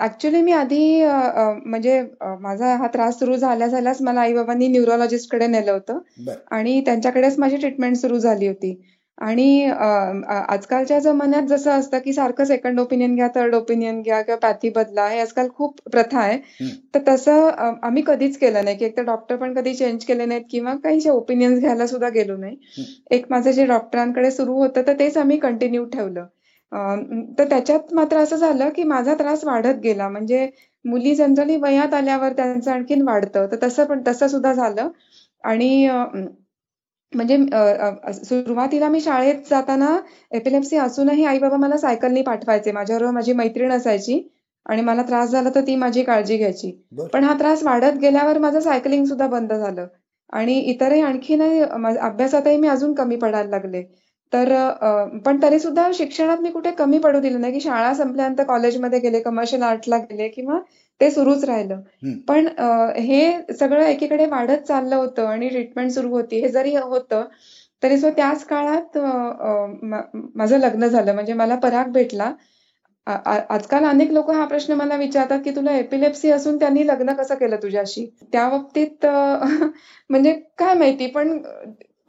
[0.00, 2.02] ऍक्च्युली मी आधी म्हणजे
[2.40, 5.98] माझा हा त्रास सुरू झाल्या झाल्याच मला आई बाबांनी न्यूरोलॉजिस्टकडे नेलं होतं.
[6.50, 8.80] आणि त्यांच्याकडेच माझी ट्रीटमेंट सुरू झाली होती.
[9.18, 14.68] आणि आजकालच्या जमान्यात जसं असतं की सारखं सेकंड ओपिनियन घ्या थर्ड ओपिनियन घ्या किंवा पॅथी
[14.70, 16.38] बदला हे आजकाल खूप प्रथा आहे.
[16.94, 17.48] तर तसं
[17.82, 21.08] आम्ही कधीच केलं नाही की एक तर डॉक्टर पण कधी चेंज केले नाहीत किंवा काही
[21.10, 22.56] ओपिनियन्स घ्यायला सुद्धा गेलो नाही.
[23.10, 26.24] एक माझं जे डॉक्टरांकडे सुरू होतं तर तेच आम्ही कंटिन्यू ठेवलं.
[27.38, 30.08] तर त्याच्यात मात्र असं झालं की माझा त्रास वाढत गेला.
[30.08, 30.48] म्हणजे
[30.84, 33.46] मुली जनरली वयात आल्यावर त्यांचं आणखीन वाढतं.
[33.52, 34.88] तर तसं पण तसं सुद्धा झालं.
[35.44, 35.88] आणि
[37.12, 37.36] म्हणजे
[38.14, 39.96] सुरुवातीला मी शाळेत जाताना
[40.32, 42.72] एपिलेप्सी असूनही आई बाबा मला सायकलनी पाठवायचे.
[42.72, 44.20] माझ्याबरोबर माझी मैत्रीण असायची
[44.66, 46.70] आणि मला त्रास झाला तर ती माझी काळजी घ्यायची.
[47.12, 49.86] पण हा त्रास वाढत गेल्यावर माझं सायकलिंग सुद्धा बंद झालं.
[50.32, 51.42] आणि इतरही आणखीन
[51.98, 53.82] अभ्यासातही मी अजून कमी पडायला लागले.
[54.32, 54.52] तर
[55.26, 59.20] पण तरी सुद्धा शिक्षणात मी कुठे कमी पडू दिलं नाही की शाळा संपल्यानंतर कॉलेजमध्ये गेले
[59.20, 60.58] कमर्शियल आर्टला गेले किंवा
[61.00, 61.80] ते सुरूच राहिलं.
[62.28, 62.46] पण
[62.98, 66.40] हे सगळं एकीकडे वाढत चाललं होतं आणि ट्रीटमेंट सुरू होती.
[66.40, 67.24] हे जरी होतं
[67.82, 68.98] तरी सो त्याच काळात
[70.36, 71.12] माझं लग्न झालं.
[71.14, 72.32] म्हणजे मला पराग भेटला.
[73.06, 77.56] आजकाल अनेक लोक हा प्रश्न मला विचारतात की तुला एपिलेप्सी असून त्यांनी लग्न कसं केलं
[77.62, 78.04] तुझ्याशी?
[78.32, 79.06] त्या बाबतीत
[80.10, 81.38] म्हणजे काय माहिती पण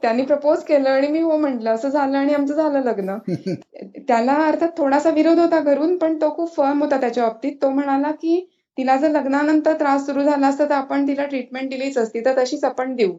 [0.02, 1.66] त्यांनी प्रपोज केलं आणि मी हो म्हंटल.
[1.68, 3.16] असं झालं आणि आमचं झालं लग्न.
[4.08, 7.52] त्याला अर्थात थोडासा विरोध होता करून पण तो खूप फर्म होता त्याच्या बाबतीत.
[7.62, 8.40] तो म्हणाला की
[8.80, 12.24] तिला जर लग्नानंतर त्रास सुरू झाला असता तर आपण तिला ट्रीटमेंट दिलीच असती.
[12.24, 13.16] तर तशीच आपण देऊ.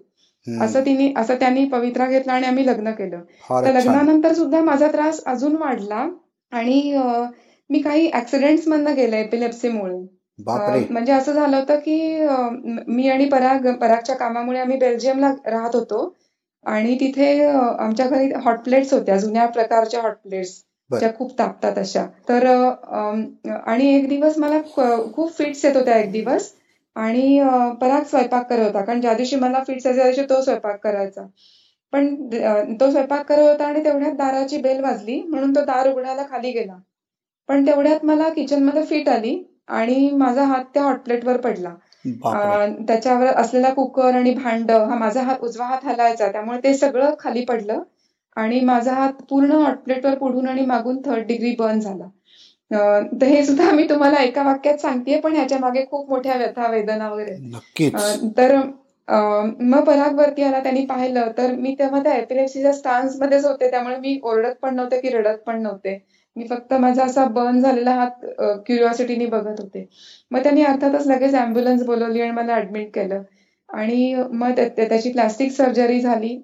[0.62, 3.20] असं तिने असं त्यांनी पवित्रा घेतला आणि आम्ही लग्न केलं.
[3.66, 6.08] तर लग्नानंतर सुद्धा माझा त्रास अजून वाढला
[6.52, 6.82] आणि
[7.70, 9.96] मी काही ऍक्सिडेंट्स मधनं गेले एपिलेप्सीमुळे
[10.90, 12.26] म्हणजे असं झालं होतं की
[12.88, 16.16] मी आणि पराग परागच्या कामामुळे आम्ही बेल्जियमला राहत होतो.
[16.66, 20.52] आणि तिथे आमच्या घरी हॉट प्लेट्स होत्या जुन्या प्रकारच्या हॉट प्लेट्स
[21.00, 22.06] ज्या खूप तापतात अशा.
[22.30, 22.46] तर
[23.68, 24.62] आणि एक दिवस मला
[25.16, 26.52] खूप फिट्स येत होत्या एक दिवस.
[26.96, 27.40] आणि
[27.82, 28.82] पराग स्वयंपाक करत होता.
[28.82, 31.26] कारण ज्या दिवशी मला फिट्स यायच्या दिवशी तो स्वयंपाक करायचा.
[31.94, 32.16] पण
[32.82, 35.22] तो स्वयंपाक करत होता आणि तेवढ्यात दाराची बेल वाजली.
[35.22, 36.76] म्हणून तो दार उघडायला खाली गेला.
[37.50, 39.36] पण तेवढ्यात मला किचनमध्ये फिट आली
[39.68, 41.74] आणि माझा हात त्या हॉटप्लेटवर पडला.
[42.88, 46.32] त्याच्यावर असलेला कुकर आणि भांड हा माझा हात उजवा हात हलायचा.
[46.32, 47.82] त्यामुळे ते सगळं खाली पडलं.
[48.36, 52.08] आणि माझा हात पूर्ण हॉटप्लेटवर पुढून आणि मागून थर्ड डिग्री बर्न झाला.
[53.22, 57.10] तर हे सुद्धा मी तुम्हाला एका वाक्यात सांगतेय पण ह्याच्या मागे खूप मोठ्या व्यथा वेदना
[57.10, 57.36] वगैरे.
[58.38, 58.56] तर
[59.62, 63.96] मग पराग वरती आला त्यांनी पाहिलं तर मी तेव्हा त्या एपिलेप्सीच्या स्टान्स मध्येच होते त्यामुळे
[63.96, 65.98] मी ओरडत पण नव्हते की रडत पण नव्हते.
[66.36, 68.26] मी फक्त माझा असा बर्न झालेला हात
[68.66, 69.86] क्युरिओसिटीने बघत होते.
[70.32, 73.22] मग त्यांनी अर्थातच लगेच अँब्युलन्स बोलवली आणि मला ऍडमिट केलं.
[73.70, 76.38] आणि मग त्याची प्लास्टिक सर्जरी झाली.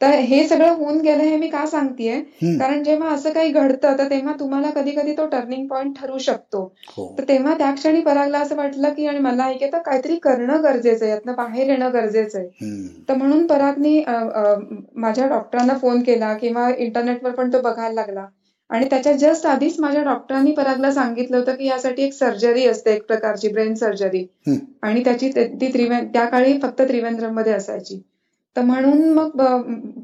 [0.00, 2.18] तर हे सगळं होऊन गेलं हे मी का सांगतेय?
[2.58, 6.62] कारण जेव्हा असं काही घडतं तर तेव्हा तुम्हाला कधी कधी तो टर्निंग पॉईंट ठरू शकतो.
[6.88, 7.14] हो.
[7.18, 11.04] तर तेव्हा त्या क्षणी परागला असं वाटलं की आणि मला ऐक तर काहीतरी करणं गरजेचं
[11.04, 12.48] आहे यातनं बाहेर येणं गरजेचं आहे.
[13.08, 14.02] तर म्हणून परागनी
[14.96, 18.26] माझ्या डॉक्टरांना फोन केला किंवा इंटरनेटवर पण तो बघायला लागला.
[18.70, 23.06] आणि त्याच्या जस्ट आधीच माझ्या डॉक्टरांनी परागला सांगितलं होतं की यासाठी एक सर्जरी असते एक
[23.06, 24.24] प्रकारची ब्रेन सर्जरी
[24.82, 28.00] आणि त्याची ती त्रिवेंद्र त्या काळी फक्त त्रिवेंद्रममध्ये असायची.
[28.56, 29.28] तर म्हणून मग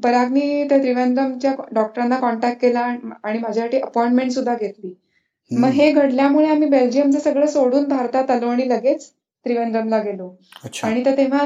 [0.03, 2.79] परागनी त्या त्रिवेंद्रमच्या डॉक्टरांना कॉन्टॅक्ट केला
[3.23, 4.93] आणि माझ्यासाठी अपॉइंटमेंट सुद्धा घेतली.
[5.51, 9.11] मग हे घडल्यामुळे आम्ही बेल्जियमचं सगळं सोडून भारतात आलो आणि लगेच
[9.45, 10.35] त्रिवेंद्रमला गेलो.
[10.83, 11.43] आणि तर तेव्हा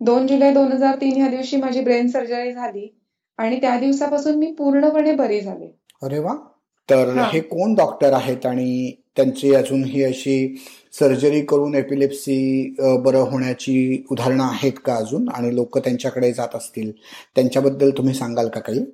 [0.00, 2.88] दोन जुलै दोन हजार तीन ह्या दिवशी माझी ब्रेन सर्जरी झाली
[3.38, 5.78] आणि त्या दिवसापासून मी पूर्णपणे बरी झाले.
[6.02, 6.34] अरे वा.
[6.90, 7.38] तर हा.
[7.38, 10.56] कोण डॉक्टर आहेत आणि त्यांची अजून ही अशी
[10.92, 16.92] सर्जरी करून एपिलेप्सी बरं होण्याची उदाहरणं आहेत का अजून आणि लोक त्यांच्याकडे जात असतील
[17.34, 18.84] त्यांच्याबद्दल तुम्ही सांगाल का काही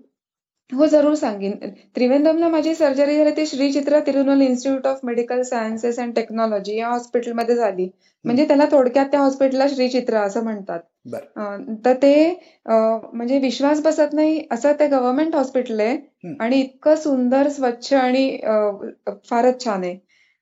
[0.70, 1.52] हो जरूर सांगेन.
[1.96, 6.88] त्रिवेंद्रमला माझी सर्जरी झाली ती Shri Chitra Tirunal institute of medical sciences and technology या
[6.88, 7.88] हॉस्पिटलमध्ये झाली.
[8.24, 10.80] म्हणजे त्याला थोडक्यात त्या हॉस्पिटलला श्री चित्रा असं म्हणतात.
[11.06, 11.42] बरं.
[11.42, 12.14] अं, तर ते
[12.66, 15.94] अं, म्हणजे विश्वास बसत नाही असं ते गव्हर्नमेंट हॉस्पिटल आहे
[16.24, 16.34] हं.
[16.40, 18.88] आणि इतकं सुंदर स्वच्छ आणि अं,
[19.30, 19.96] फारच छान आहे.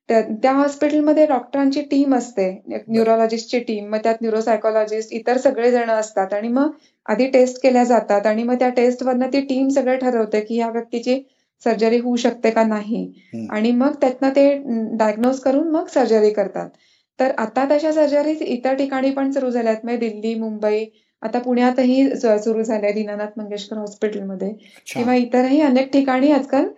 [0.08, 2.46] त्या त्या हॉस्पिटलमध्ये डॉक्टरांची टीम असते
[2.88, 6.70] न्यूरोलॉजिस्टची टीम मग त्यात न्यूरोसायकोलॉजिस्ट इतर सगळे जण असतात आणि मग
[7.10, 11.20] आधी टेस्ट केल्या जातात आणि मग त्या टेस्टवरनं ती टीम सगळं ठरवते की ह्या व्यक्तीची
[11.62, 13.12] सर्जरी होऊ शकते का नाही.
[13.50, 14.48] आणि मग त्यातनं ते
[14.98, 16.68] डायग्नोज करून मग सर्जरी करतात.
[17.18, 19.76] तर आता तशा सर्जरीज इतर ठिकाणी पण सुरू झाल्यात.
[19.84, 20.84] म्हणजे दिल्ली मुंबई
[21.22, 24.52] आता पुण्यातही सुरू झाल्या दीनानाथ मंगेशकर हॉस्पिटलमध्ये
[24.86, 26.68] किंवा इतरही अनेक ठिकाणी आजकाल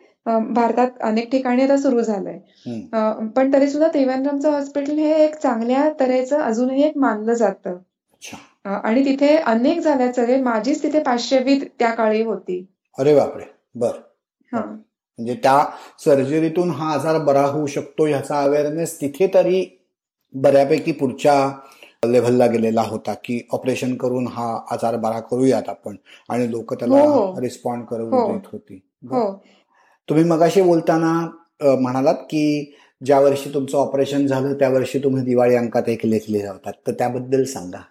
[0.55, 2.39] भारतात अनेक ठिकाणी आता सुरू झालंय.
[3.37, 7.79] पण तरी सुद्धा त्रिवेंद्रमचं हॉस्पिटल हे एक चांगल्या तऱ्हेचं अजूनही एक मानलं जातं.
[8.65, 12.67] आणि तिथे अनेक सगळे माझीच तिथे पाचशेवी त्या काळी होती.
[12.99, 13.45] अरे बापरे
[13.75, 13.93] बर.
[14.53, 14.61] हा.
[15.19, 15.65] म्हणजे त्या
[16.05, 19.65] सर्जरीतून हा आजार बरा होऊ शकतो ह्याचा अवेअरनेस तिथे तरी
[20.35, 21.53] बऱ्यापैकी पुढच्या
[22.07, 25.97] लेव्हलला गेलेला होता की ऑपरेशन करून हा आजार बरा करूयात आपण.
[26.29, 27.41] आणि लोक त्याला हो, हो.
[27.41, 28.33] रिस्पॉन्ड करून हो.
[28.33, 28.81] देत होती.
[29.03, 29.33] हो.
[30.09, 31.13] तुम्ही मगाशी बोलताना
[31.81, 36.51] म्हणालात की ज्या वर्षी तुमचं ऑपरेशन झालं त्या वर्षी तुम्ही दिवाळी अंकात एक लेख लिहिला
[36.51, 36.71] होता.
[36.87, 37.83] तर त्याबद्दल सांगा.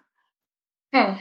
[0.93, 1.13] हा.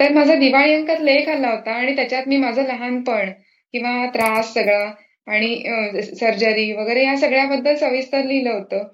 [0.00, 3.30] तर माझा दिवाळी अंकात लेख आला होता आणि त्याच्यात मी माझं लहानपण
[3.72, 4.90] किंवा त्रास सगळा
[5.26, 5.62] आणि
[6.02, 8.84] सर्जरी वगैरे या सगळ्याबद्दल सविस्तर लिहिलं होतं.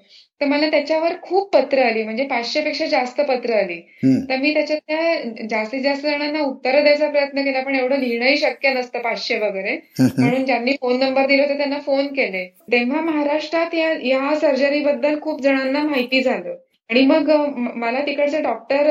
[0.41, 3.81] तर मला त्याच्यावर खूप पत्र आली म्हणजे पाचशे पेक्षा जास्त पत्र आली.
[4.31, 8.99] तर मी त्याच्यातल्या जास्तीत जास्त जणांना उत्तरं द्यायचा प्रयत्न केला पण एवढं लिहिणंही शक्य नसतं
[8.99, 9.77] पाचशे वगैरे.
[10.19, 12.47] म्हणून ज्यांनी फोन नंबर दिले होते त्यांना फोन केले.
[12.73, 16.55] तेव्हा महाराष्ट्रात या या सर्जरी बद्दल खूप जणांना माहिती झालं.
[16.91, 17.31] आणि मग
[17.77, 18.91] मला तिकडचे डॉक्टर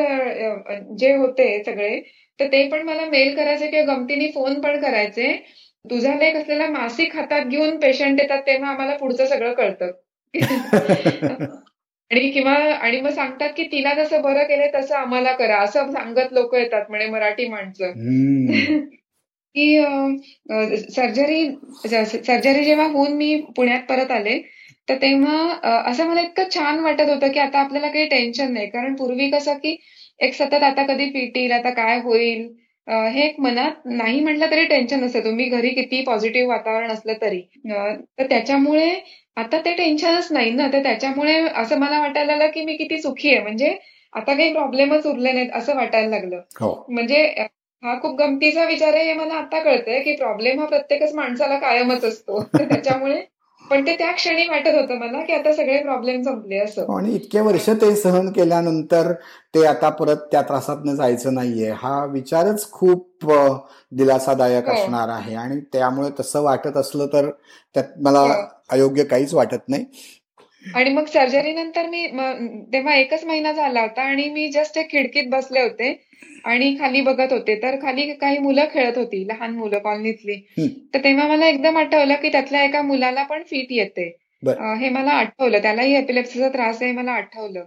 [0.98, 2.00] जे होते सगळे
[2.40, 5.34] तर ते पण मला मेल करायचे किंवा गमतीने फोन पण करायचे.
[5.86, 9.92] तुझा लेख असलेला मासिक हातात घेऊन पेशंट येतात तेव्हा आम्हाला पुढचं सगळं कळतं.
[12.12, 15.58] आणि किंवा आणि मग सांगतात की तिला जसं बरं केलंय तसं आम्हाला करा.
[15.58, 17.92] असं सांगत लोक येतात म्हणे मराठी माणसं.
[19.56, 19.82] की
[20.92, 21.46] सर्जरी
[21.86, 24.40] सर्जरी जेव्हा होऊन मी पुण्यात परत आले
[24.88, 28.68] तर तेव्हा असं मला इतकं छान वाटत होतं की आता आपल्याला काही टेन्शन नाही.
[28.70, 29.76] कारण पूर्वी कसं की
[30.20, 32.48] एक सतत आता कधी पिटील आता काय होईल
[32.88, 37.40] हे एक मनात नाही म्हटलं तरी टेन्शन असतं तुम्ही घरी किती पॉझिटिव्ह वातावरण असलं तरी.
[37.70, 38.90] तर त्याच्यामुळे
[39.38, 40.68] आता ते टेन्शनच नाही ना.
[40.74, 43.40] तर त्याच्यामुळे असं मला वाटायला लागलं की मी किती सुखी आहे.
[43.40, 43.76] म्हणजे
[44.14, 46.42] आता काही प्रॉब्लेमच उरले नाहीत असं वाटायला लागलं.
[46.62, 46.86] हो.
[46.90, 47.24] म्हणजे
[47.84, 49.06] हा खूप गमतीचा विचार आहे.
[49.06, 52.42] हे मला आता कळतंय की प्रॉब्लेम हा प्रत्येकच माणसाला कायमच असतो.
[52.44, 53.22] तर त्याच्यामुळे
[53.74, 57.40] पण ते त्या क्षणी वाटत होतं मला की आता सगळे प्रॉब्लेम संपले असं आणि इतके
[57.40, 59.12] वर्ष ते सहन केल्यानंतर
[59.54, 63.26] ते आता परत त्या त्रासातनं जायचं नाहीये हा विचारच खूप
[63.92, 64.76] दिलासादायक हो.
[64.76, 67.30] असणार आहे आणि त्यामुळे तसं वाटत असलं तर
[67.76, 68.34] त्यात मला हो.
[68.70, 69.86] अयोग्य काहीच वाटत नाही
[70.76, 72.06] आणि मग सर्जरी नंतर मी
[72.74, 75.92] तेव्हा एकच महिना झाला होता आणि मी जस्ट एक खिडकीत बसले होते
[76.46, 77.56] आणि खाली बघत होते.
[77.56, 80.36] तर खाली काही मुलं खेळत होती लहान मुलं कॉलनीतली.
[80.94, 84.08] तर तेव्हा मला एकदम आठवलं की त्यातल्या एका मुलाला पण फीट येते.
[84.80, 87.64] हे मला आठवलं त्यालाही एपिलेप्सीचा त्रास आहे मला आठवलं.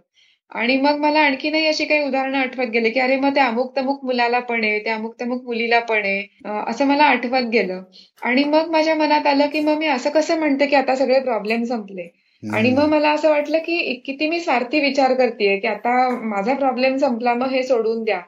[0.52, 4.04] आणि मग मला आणखीनही अशी काही उदाहरणं आठवत गेले की अरे मग त्या अमुक तमुक
[4.04, 7.82] मुलाला पण आहे त्या अमुक तमुक मुलीला पण आहे असं मला आठवत गेलं.
[8.22, 11.64] आणि मग माझ्या मनात आलं की मग मी असं कसं म्हणते की आता सगळे प्रॉब्लेम
[11.64, 12.08] संपले.
[12.54, 16.96] आणि मग मला असं वाटलं की किती मी स्वार्थी विचार करतेय की आता माझा प्रॉब्लेम
[16.96, 18.20] संपला मग हे सोडून द्या.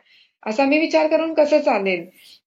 [0.42, 2.04] असा मी विचार करून कसं चालेल?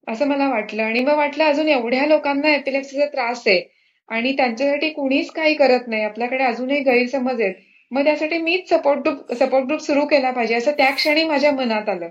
[0.07, 0.83] असं मला वाटलं.
[0.83, 3.61] आणि मग वाटलं अजून एवढ्या लोकांना एपिलेप्सीचा त्रास आहे
[4.09, 6.03] आणि त्यांच्यासाठी कुणीच काही करत नाही.
[6.03, 7.53] आपल्याकडे अजूनही गैरसमज आहेत.
[7.91, 10.55] मग त्यासाठी मीच सपोर्ट ग्रुप सपोर्ट ग्रुप सुरू केला पाहिजे.
[10.55, 12.09] असं त्या क्षणी माझ्या मनात आलं.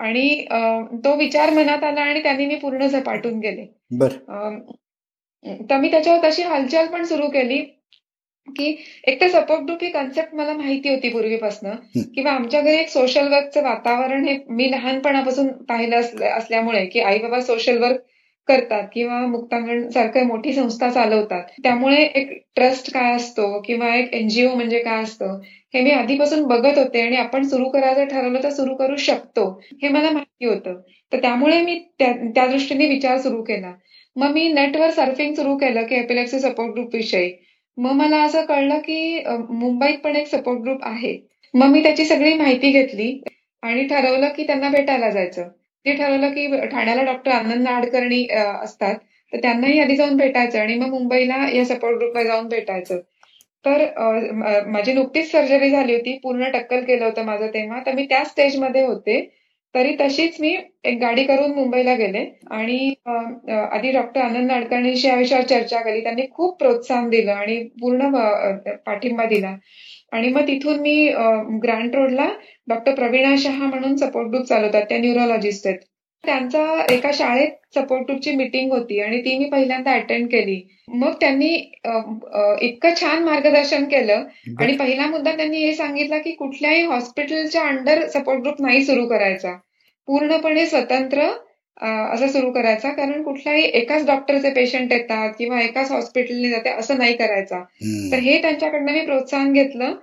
[0.00, 0.44] आणि
[1.04, 3.66] तो विचार मनात आला आणि त्यांनी मी पूर्ण झपाटून गेले.
[5.70, 7.62] तर मी त्याच्यावर तशी हालचाल पण सुरू केली.
[8.48, 11.70] की एक तर सपोर्ट ग्रुप ही कन्सेप्ट मला माहिती होती पूर्वीपासून.
[12.14, 17.18] किंवा आमच्या घरी एक सोशल वर्कचं वातावरण हे मी लहानपणापासून पाहिलं असल्या- असल्यामुळे की आई
[17.18, 17.96] बाबा सोशल वर्क
[18.46, 21.44] करतात किंवा मुक्तांगण सारखं मोठी संस्था चालवतात.
[21.62, 25.40] त्यामुळे एक ट्रस्ट काय असतो किंवा एक एनजीओ म्हणजे काय असतं
[25.74, 29.88] हे मी आधीपासून बघत होते आणि आपण सुरू करायचं ठरवलं तर सुरू करू शकतो हे
[29.88, 30.80] मला माहिती होतं.
[31.12, 33.72] तर त्यामुळे मी त्या दृष्टीने विचार सुरू केला.
[34.16, 37.32] मग मी नेटवर सर्फिंग सुरू केलं की एपिलेक्सी सपोर्ट ग्रुप विषयी.
[37.78, 41.16] मग मला असं कळलं की मुंबईत पण एक सपोर्ट ग्रुप आहे.
[41.54, 43.12] मग मी त्याची सगळी माहिती घेतली
[43.62, 45.48] आणि ठरवलं की त्यांना भेटायला जायचं.
[45.86, 48.26] ते ठरवलं की ठाण्याला डॉक्टर आनंद नाडकर्णी
[48.62, 48.94] असतात
[49.32, 52.98] तर त्यांनाही आधी जाऊन भेटायचं आणि मग मुंबईला या सपोर्ट ग्रुपला जाऊन भेटायचं.
[53.64, 53.84] तर
[54.66, 58.82] माझी नुकतीच सर्जरी झाली होती पूर्ण टक्कल केलं होतं माझं तेव्हा तर मी त्या स्टेजमध्ये
[58.82, 59.20] होते.
[59.74, 60.48] तरी तशीच मी
[60.84, 62.24] एक गाडी करून मुंबईला गेले.
[62.50, 62.94] आणि
[63.48, 66.02] आधी डॉक्टर आनंद नाडकर्णीशी या विषयावर चर्चा केली.
[66.02, 68.10] त्यांनी खूप प्रोत्साहन दिलं आणि पूर्ण
[68.86, 69.54] पाठिंबा दिला.
[70.12, 70.94] आणि मग तिथून मी
[71.62, 72.28] ग्रँड रोडला
[72.68, 74.82] डॉक्टर प्रवीणा शहा म्हणून सपोर्ट ग्रुप चालवतात.
[74.88, 75.78] त्या न्यूरोलॉजिस्ट आहेत.
[76.24, 80.60] त्यांचा एका शाळेत सपोर्ट ग्रुपची मीटिंग होती आणि ती मी पहिल्यांदा अटेंड केली.
[80.90, 81.48] मग त्यांनी
[82.66, 84.24] इतकं छान मार्गदर्शन केलं
[84.60, 89.52] आणि पहिला मुद्दा त्यांनी हे सांगितला की कुठल्याही हॉस्पिटलच्या अंडर सपोर्ट ग्रुप नाही सुरू करायचा.
[90.08, 91.28] पूर्णपणे स्वतंत्र
[91.80, 92.88] असं सुरू करायचा.
[92.90, 97.60] कारण कुठल्याही एकाच डॉक्टरचे पेशंट येतात किंवा एकाच हॉस्पिटलने जाते असं नाही करायचा.
[98.12, 99.94] तर हे त्यांच्याकडनं मी प्रोत्साहन घेतलं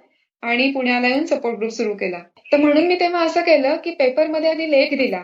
[0.43, 2.19] आणि पुण्याला येऊन सपोर्ट ग्रुप सुरू केला.
[2.51, 5.23] तर म्हणून मी तेव्हा असं केलं की पेपरमध्ये आधी लेख दिला.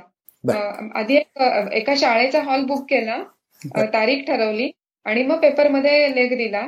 [0.95, 3.23] आधी एक, शाळेचा हॉल बुक केला.
[3.93, 4.71] तारीख ठरवली.
[5.05, 6.61] आणि मग पेपरमध्ये लेख दिला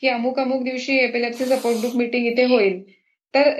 [0.00, 2.82] की अमुक अमुक दिवशी एपिलेप्सी सपोर्ट ग्रुप मीटिंग इथे होईल.
[3.34, 3.50] तर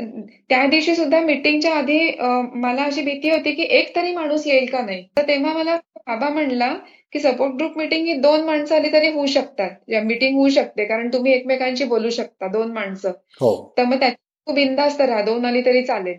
[0.48, 2.11] त्या दिवशी सुद्धा मीटिंगच्या आधी
[2.54, 5.08] मला अशी भीती होती की एक तरी माणूस येईल का नाही?
[5.16, 6.74] तर तेव्हा मला बाबा म्हणला
[7.12, 9.70] की सपोर्ट ग्रुप मीटिंग ही दोन माणसं आली तरी होऊ शकतात.
[10.04, 10.85] मीटिंग होऊ शकते.
[10.85, 13.11] कारण तुम्ही एकमेकांशी बोलू शकता दोन माणसं.
[13.40, 13.74] हो.
[13.78, 14.12] तर मग त्यात
[14.46, 15.22] तू बिंदास्त राहा.
[15.22, 16.14] दोन आली तरी चालेल.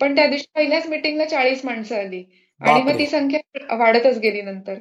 [0.00, 2.24] पण त्या दिवशी पहिल्याच मीटिंगला चाळीस माणसं आली.
[2.60, 2.98] आणि मग.
[2.98, 4.74] ती संख्या वाढतच गेली नंतर.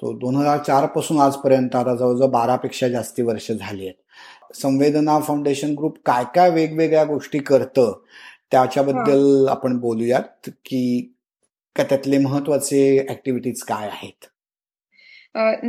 [0.00, 3.94] तो दोन हजार चारपासून आजपर्यंत आता जवळजवळ बारापेक्षा जास्ती वर्ष झाली आहेत.
[4.54, 7.92] संवेदना फाउंडेशन ग्रुप काय काय वेगवेगळ्या गोष्टी करतं
[8.50, 11.14] त्याच्याबद्दल आपण बोलूयात की
[11.76, 14.26] का त्यातले महत्त्वाचे ऍक्टिव्हिटीज काय आहेत?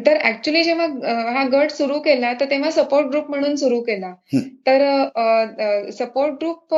[0.06, 0.86] तर ऍक्च्युली जेव्हा
[1.34, 4.13] हा गट सुरू केला तर तेव्हा सपोर्ट ग्रुप म्हणून सुरू केला.
[4.67, 6.76] तर सपोर्ट ग्रुप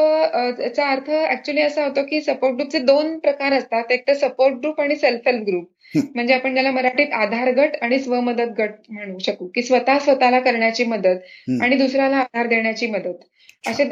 [0.67, 4.81] चा अर्थ ऍक्च्युली असा होतो की सपोर्ट ग्रुपचे दोन प्रकार असतात एक तर सपोर्ट ग्रुप
[4.81, 5.65] आणि सेल्फ हेल्प ग्रुप.
[6.15, 10.83] म्हणजे आपण त्याला मराठीत आधार गट आणि स्वमदत गट म्हणू शकू की स्वतः स्वतःला करण्याची
[10.85, 11.17] मदत.
[11.61, 13.23] आणि दुसऱ्याला आधार देण्याची मदत
[13.63, 13.83] असे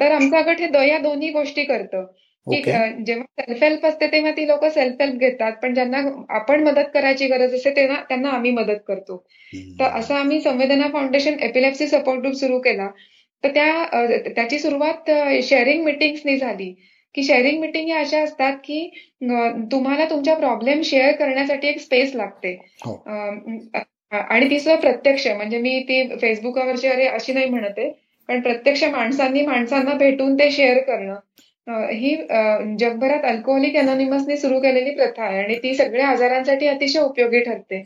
[0.00, 2.06] तर आमचा गट हे या दोन्ही गोष्टी करतं
[2.46, 2.60] की
[3.04, 5.52] जेव्हा सेल्फ हेल्प असते तेव्हा ती लोक सेल्फ हेल्प घेतात.
[5.52, 5.98] पण ज्यांना
[6.28, 9.16] आपण मदत करायची गरज असते तेव्हा त्यांना आम्ही मदत करतो.
[9.80, 12.88] तर असं आम्ही संवेदना फाउंडेशन एपिलेप्सी सपोर्ट ग्रुप सुरू केला.
[13.44, 13.84] तर त्या
[14.28, 15.10] त्याची सुरुवात
[15.42, 16.74] शेअरिंग मिटिंग्सनी झाली.
[17.14, 18.90] की शेअरिंग मिटिंग या अशा असतात की
[19.72, 22.52] तुम्हाला तुमच्या प्रॉब्लेम शेअर करण्यासाठी एक स्पेस लागते.
[22.84, 22.92] हो.
[24.12, 25.26] आणि ती सुद्धा प्रत्यक्ष.
[25.26, 27.80] म्हणजे मी ती फेसबुकावरची अरे अशी नाही म्हणत
[28.28, 31.14] पण प्रत्यक्ष माणसांनी माणसांना भेटून ते शेअर करणं.
[31.68, 32.14] ही
[32.80, 37.82] जगभरात अल्कोहोलिक अनॉनिमसने सुरू केलेली प्रथा आहे आणि ती सगळ्या आजारांसाठी अतिशय उपयोगी ठरते.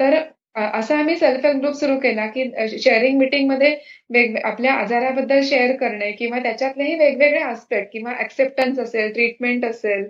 [0.00, 0.18] तर
[0.56, 2.44] असा आम्ही सेल्फ हेल्प ग्रुप सुरू केला की
[2.78, 10.04] शेअरिंग मिटिंगमध्ये आपल्या आजाराबद्दल शेअर करणे किंवा त्याच्यातलेही वेगवेगळे आस्पेक्ट किंवा ऍक्सेप्टन्स असेल ट्रीटमेंट असेल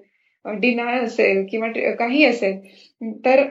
[0.44, 2.58] डिनाय असेल किंवा काही असेल
[3.24, 3.42] तर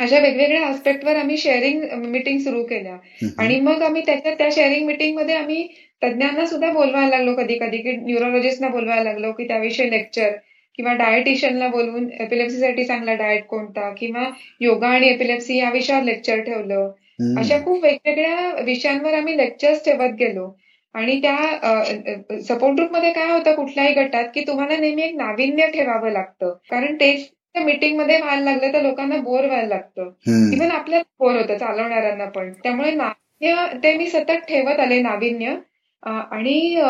[0.00, 2.96] अशा वेगवेगळ्या आस्पेक्टवर आम्ही शेअरिंग मिटिंग सुरू केल्या.
[3.38, 5.66] आणि मग आम्ही त्याच्या त्या शेअरिंग मिटिंगमध्ये आम्ही
[6.02, 10.30] तज्ज्ञांना सुद्धा बोलवायला लागलो कधी कधी की न्यूरोलॉजिस्टना बोलवायला लागलो की त्याविषयी लेक्चर
[10.76, 14.24] किंवा डायटिशियनला बोलवून एपिलेप्सीसाठी चांगला डाएट कोणता किंवा
[14.60, 16.90] योगा आणि एपिलेप्सी या विषयावर लेक्चर ठेवलं.
[17.38, 20.56] अशा खूप वेगवेगळ्या विषयांवर आम्ही लेक्चर्स ठेवत गेलो.
[20.94, 26.52] आणि त्या सपोर्ट ग्रुपमध्ये काय होतं कुठल्याही गटात की तुम्हाला नेहमी एक नाविन्य ठेवावं लागतं.
[26.70, 27.28] कारण तेच
[27.64, 30.10] मीटिंगमध्ये व्हायला लागलं तर लोकांना बोर व्हायला लागतं.
[30.54, 32.52] इव्हन आपल्याला बोर होतं चालवणाऱ्यांना पण.
[32.52, 35.54] त्यामुळे नाविन्य ते मी सतत ठेवत आले नाविन्य.
[36.02, 36.80] आणि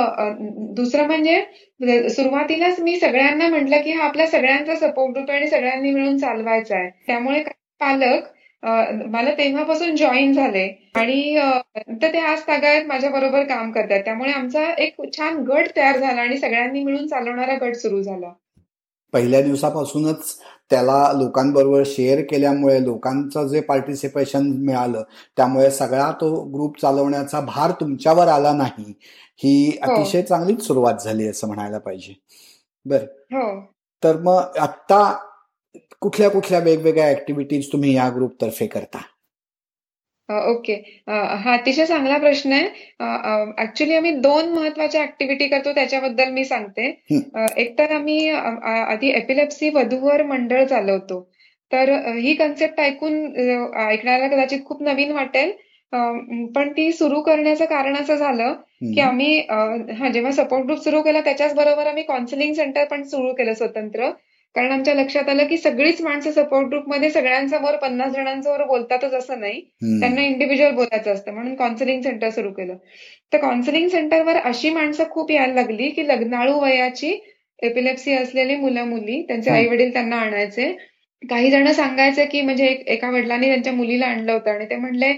[0.76, 6.16] दुसरं म्हणजे सुरुवातीलाच मी सगळ्यांना म्हटलं की हा आपल्या सगळ्यांचा सपोर्ट ग्रुप आणि सगळ्यांनी मिळून
[6.18, 6.90] चालवायचा आहे.
[7.06, 7.42] त्यामुळे
[7.80, 8.28] पालक
[9.12, 10.66] मला तेव्हापासून जॉईन झाले.
[10.94, 11.36] आणि
[12.02, 14.00] तर ते आज तागायत माझ्या बरोबर काम करतात.
[14.04, 18.32] त्यामुळे आमचा एक छान गट तयार झाला आणि सगळ्यांनी मिळून चालवणारा गट सुरू झाला.
[19.12, 20.36] पहिल्या दिवसापासूनच
[20.70, 25.02] त्याला लोकांबरोबर शेअर केल्यामुळे लोकांचं जे पार्टिसिपेशन मिळालं
[25.36, 28.94] त्यामुळे सगळा तो ग्रुप चालवण्याचा भार तुमच्यावर आला नाही
[29.36, 29.92] ही हो.
[29.92, 32.14] अतिशय चांगलीच सुरुवात झाली असं म्हणायला पाहिजे.
[32.84, 33.02] बर.
[33.32, 33.60] हो.
[34.04, 35.16] तर मग आत्ता
[36.00, 38.98] कुठल्या कुठल्या वेगवेगळ्या ऍक्टिव्हिटीज तुम्ही या ग्रुप तर्फे करता?
[40.50, 40.72] ओके.
[41.08, 42.68] हा अतिशय चांगला प्रश्न आहे.
[43.62, 46.86] ऍक्च्युली आम्ही दोन महत्त्वाच्या ऍक्टिव्हिटी करतो त्याच्याबद्दल मी सांगते.
[47.56, 51.20] एक तर आम्ही आधी एपिलेप्सी वधूवर मंडळ चालवतो.
[51.72, 55.52] तर ही कन्सेप्ट ऐकून अ, ऐकण्याला कदाचित खूप नवीन वाटेल.
[56.56, 58.52] पण ती सुरू करण्याचं कारण असं झालं
[58.94, 59.00] की.
[59.00, 59.38] आम्ही
[59.98, 64.10] हा जेव्हा सपोर्ट ग्रुप सुरू केला त्याच्याच बरोबर आम्ही काउन्सिलिंग सेंटर पण सुरू केलं स्वतंत्र.
[64.54, 69.60] कारण आमच्या लक्षात आलं की सगळीच माणसं सपोर्ट ग्रुपमध्ये सगळ्यांसमोर पन्नास जणांसमोर बोलतातच असं नाही.
[70.00, 71.32] त्यांना इंडिव्हिज्युअल बोलायचं असतं.
[71.32, 72.76] म्हणून काउन्सिलिंग सेंटर सुरू केलं.
[73.32, 77.18] तर काउन्सिलिंग सेंटरवर अशी माणसं खूप यायला लागली की लग्नाळू वयाची
[77.62, 80.72] एपिलेप्सी असलेली मुलं मुली त्यांचे आई वडील त्यांना आणायचे.
[81.22, 85.10] काही जण सांगायचे की म्हणजे एका वडिलांनी त्यांच्या मुलीला आणलं होतं आणि ते म्हणले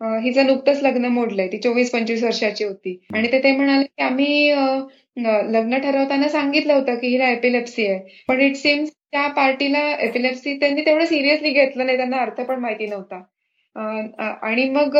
[0.00, 1.46] हिचं नुकतंच लग्न मोडलंय.
[1.48, 2.98] ती चोवीस पंचवीस वर्षाची होती.
[3.14, 4.52] आणि ते ते म्हणाले की आम्ही
[5.16, 7.98] लग्न ठरवताना सांगितलं होतं की हिला एपिलेप्सी आहे.
[8.28, 12.86] पण इट सीम्स त्या पार्टीला एपिलेप्सी त्यांनी तेवढं सिरियसली घेतलं नाही त्यांना अर्थ पण माहिती
[12.86, 13.22] नव्हता.
[14.42, 14.96] आणि मग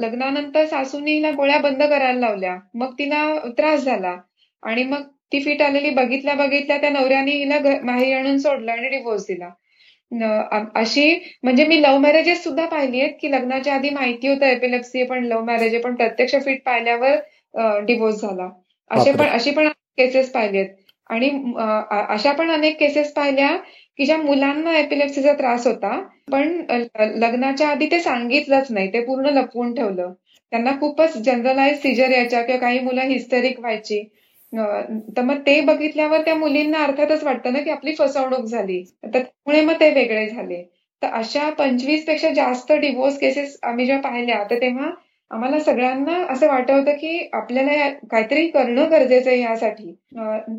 [0.00, 2.56] लग्नानंतर सासूनी हिला गोळ्या बंद करायला लावल्या.
[2.74, 3.26] मग तिला
[3.58, 4.16] त्रास झाला.
[4.62, 9.26] आणि मग ती फिट आलेली बघितल्या बघितल्या त्या नवऱ्याने हिला माहेरी आणून सोडलं आणि डिवोर्स
[9.28, 9.50] दिला.
[10.76, 15.24] अशी म्हणजे मी लव्ह मॅरेजेस सुद्धा पाहिली आहेत की लग्नाच्या आधी माहिती होतं एपिलेप्सी पण
[15.24, 18.48] लव्ह मॅरेज पण प्रत्यक्ष फिट पाहिल्यावर डिवोर्स झाला.
[18.90, 19.68] असे पण अशी पण
[19.98, 20.70] केसेस पाहिली आहेत
[21.10, 21.28] आणि
[22.08, 23.56] अशा पण अनेक केसेस पाहिल्या
[23.98, 25.98] की ज्या मुलांना एपिलेप्सीचा त्रास होता
[26.32, 26.52] पण
[27.16, 28.92] लग्नाच्या आधी ते सांगितलंच नाही.
[28.92, 30.12] ते पूर्ण लपवून ठेवलं.
[30.52, 34.02] त्यांना खूपच जनरलाइज सिजर यायच्या किंवा काही मुलं हिस्टेरिक व्हायची.
[35.16, 38.82] तर मग ते बघितल्यावर त्या मुलींना अर्थातच वाटतं ना की आपली फसवणूक झाली.
[39.04, 40.62] तर त्यामुळे मग ते वेगळे झाले.
[41.02, 44.90] तर अशा पंचवीसपेक्षा जास्त डिवोर्स केसेस आम्ही जेव्हा पाहिल्या तर तेव्हा
[45.34, 49.92] आम्हाला सगळ्यांना असं वाटत होतं की आपल्याला काहीतरी करणं गरजेचं आहे यासाठी.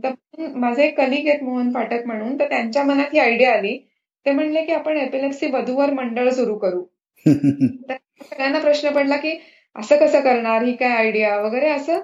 [0.03, 0.13] तर
[0.55, 3.77] माझे एक कलिग आहेत मोहन फाटक म्हणून तर त्यांच्या मनात ही आयडिया आली.
[4.25, 6.81] ते म्हणले की आपण एपिलेप्सी वधूवर मंडळ सुरू करू.
[7.25, 9.31] तर सगळ्यांना प्रश्न पडला की
[9.75, 10.63] असं कसं करणार?
[10.63, 11.99] ही काय आयडिया वगैरे असं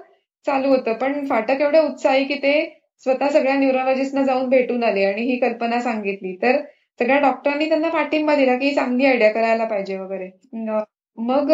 [0.46, 0.92] चालू होतं.
[0.92, 2.54] पण फाटक एवढे उत्साही की ते
[2.98, 6.36] स्वतः सगळ्या न्यूरोलॉजिस्टना जाऊन भेटून आले आणि ही कल्पना सांगितली.
[6.42, 6.56] तर
[7.00, 10.30] सगळ्या डॉक्टरांनी त्यांना पाठिंबा दिला की ही चांगली आयडिया करायला पाहिजे वगैरे.
[11.18, 11.50] मग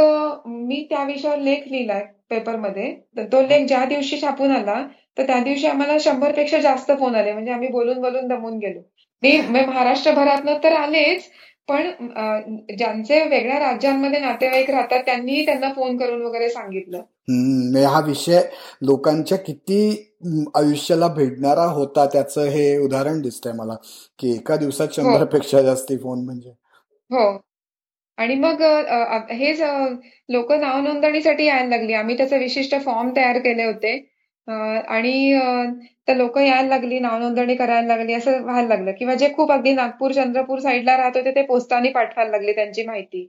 [0.46, 2.94] मी त्या विषयावर लेख लिहिलाय पेपरमध्ये.
[3.16, 4.82] तर तो लेख ज्या दिवशी छापून आला
[5.18, 7.32] तर त्या दिवशी आम्हाला शंभरपेक्षा जास्त फोन आले.
[7.32, 8.80] म्हणजे आम्ही बोलून बोलून दमून गेलो.
[9.22, 11.24] मी महाराष्ट्रभरातनं तर आलेच
[11.68, 11.90] पण
[12.78, 17.02] ज्यांचे वेगळ्या राज्यांमध्ये नातेवाईक राहतात त्यांनी त्यांना फोन करून वगैरे सांगितलं.
[17.86, 18.40] हा विषय
[18.82, 20.14] लोकांच्या किती
[20.54, 23.74] आयुष्याला भेटणारा होता त्याचं हे उदाहरण दिसतंय मला
[24.18, 24.92] की एका दिवसात हो.
[24.92, 26.50] शंभरपेक्षा जास्ती फोन म्हणजे.
[27.10, 27.47] हो.
[28.18, 28.62] आणि मग
[29.30, 29.60] हेच
[30.28, 31.92] लोक नाव नोंदणीसाठी यायला लागली.
[31.94, 33.96] आम्ही त्याचे विशिष्ट फॉर्म तयार केले होते.
[34.48, 35.38] आणि
[36.08, 38.92] तर लोक यायला लागली नाव नोंदणी करायला लागली असं व्हायला लागलं.
[38.98, 43.26] किंवा जे खूप अगदी नागपूर चंद्रपूर साईडला राहत होते ते पोस्टाने पाठवायला लागले त्यांची माहिती.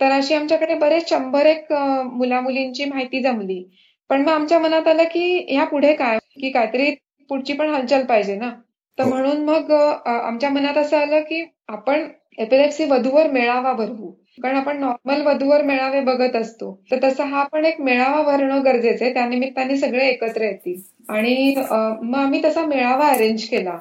[0.00, 1.72] तर अशी आमच्याकडे बरेच शंभर एक
[2.12, 3.62] मुला मुलींची माहिती जमली.
[4.10, 6.18] पण मग आमच्या मनात आलं की ह्या पुढे काय?
[6.40, 6.90] की काहीतरी
[7.30, 8.50] पुढची पण हालचाल पाहिजे ना?
[8.98, 9.08] तर हो.
[9.10, 9.70] म्हणून मग
[10.06, 12.06] आमच्या मनात असं आलं की आपण
[12.38, 14.12] एपिलेप्सी वधूवर मेळावा भरवू.
[14.38, 16.72] कारण आपण नॉर्मल वधूवर मेळावे बघत असतो.
[16.90, 19.12] तर तसा हा पण एक मेळावा भरणं गरजेचं आहे.
[19.14, 20.80] त्यानिमित्ताने सगळे एकत्र येतील.
[21.08, 21.54] आणि
[22.02, 23.76] मग आम्ही तसा मेळावा अरेंज केला.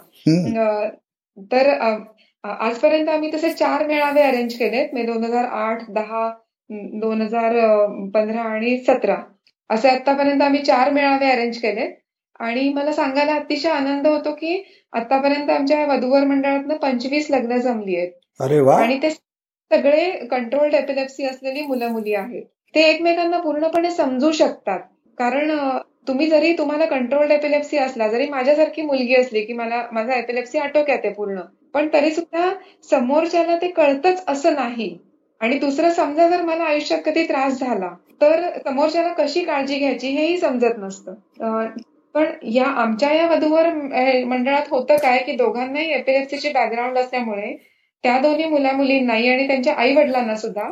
[1.52, 1.70] तर
[2.44, 4.94] आजपर्यंत आम्ही तसे चार मेळावे अरेंज केलेत.
[4.94, 6.30] मे दोन हजार आठ दहा
[7.02, 7.54] दोन हजार
[8.14, 9.16] पंधरा आणि सतरा.
[9.70, 11.92] असे आतापर्यंत आम्ही चार मेळावे अरेंज केलेत.
[12.40, 14.62] आणि मला सांगायला अतिशय आनंद होतो की
[14.94, 18.12] आतापर्यंत आमच्या वधूवर मंडळातनं पंचवीस लग्न जमली आहेत.
[18.74, 19.10] आणि ते
[19.74, 22.44] सगळे कंट्रोल्ड एपिलेप्सी असलेली मुलं मुली आहेत.
[22.74, 24.80] ते एकमेकांना पूर्णपणे समजू शकतात.
[25.18, 25.52] कारण
[26.08, 31.00] तुम्ही जरी तुम्हाला कंट्रोल्ड एपिलेप्सी असला जरी माझ्यासारखी मुलगी असली की मला माझा एपिलेप्सी आटोक्यात
[31.04, 31.42] आहे पूर्ण
[31.74, 32.50] पण तरी सुद्धा
[32.90, 34.98] समोरच्याला ते कळतच असं नाही.
[35.42, 37.90] आणि दुसरं समजा जर मला आयुष्यात कधी त्रास झाला
[38.22, 41.14] तर समोरच्याला कशी काळजी घ्यायची हेही समजत नसतं.
[42.16, 43.70] पण या आमच्या या वधूवर
[44.26, 47.56] मंडळात होतं काय की दोघांनाही एपिलेप्सीची बॅकग्राऊंड असल्यामुळे
[48.04, 50.72] त्या दोन्ही मुला मुलींनाही आणि त्यांच्या आई वडिलांना सुद्धा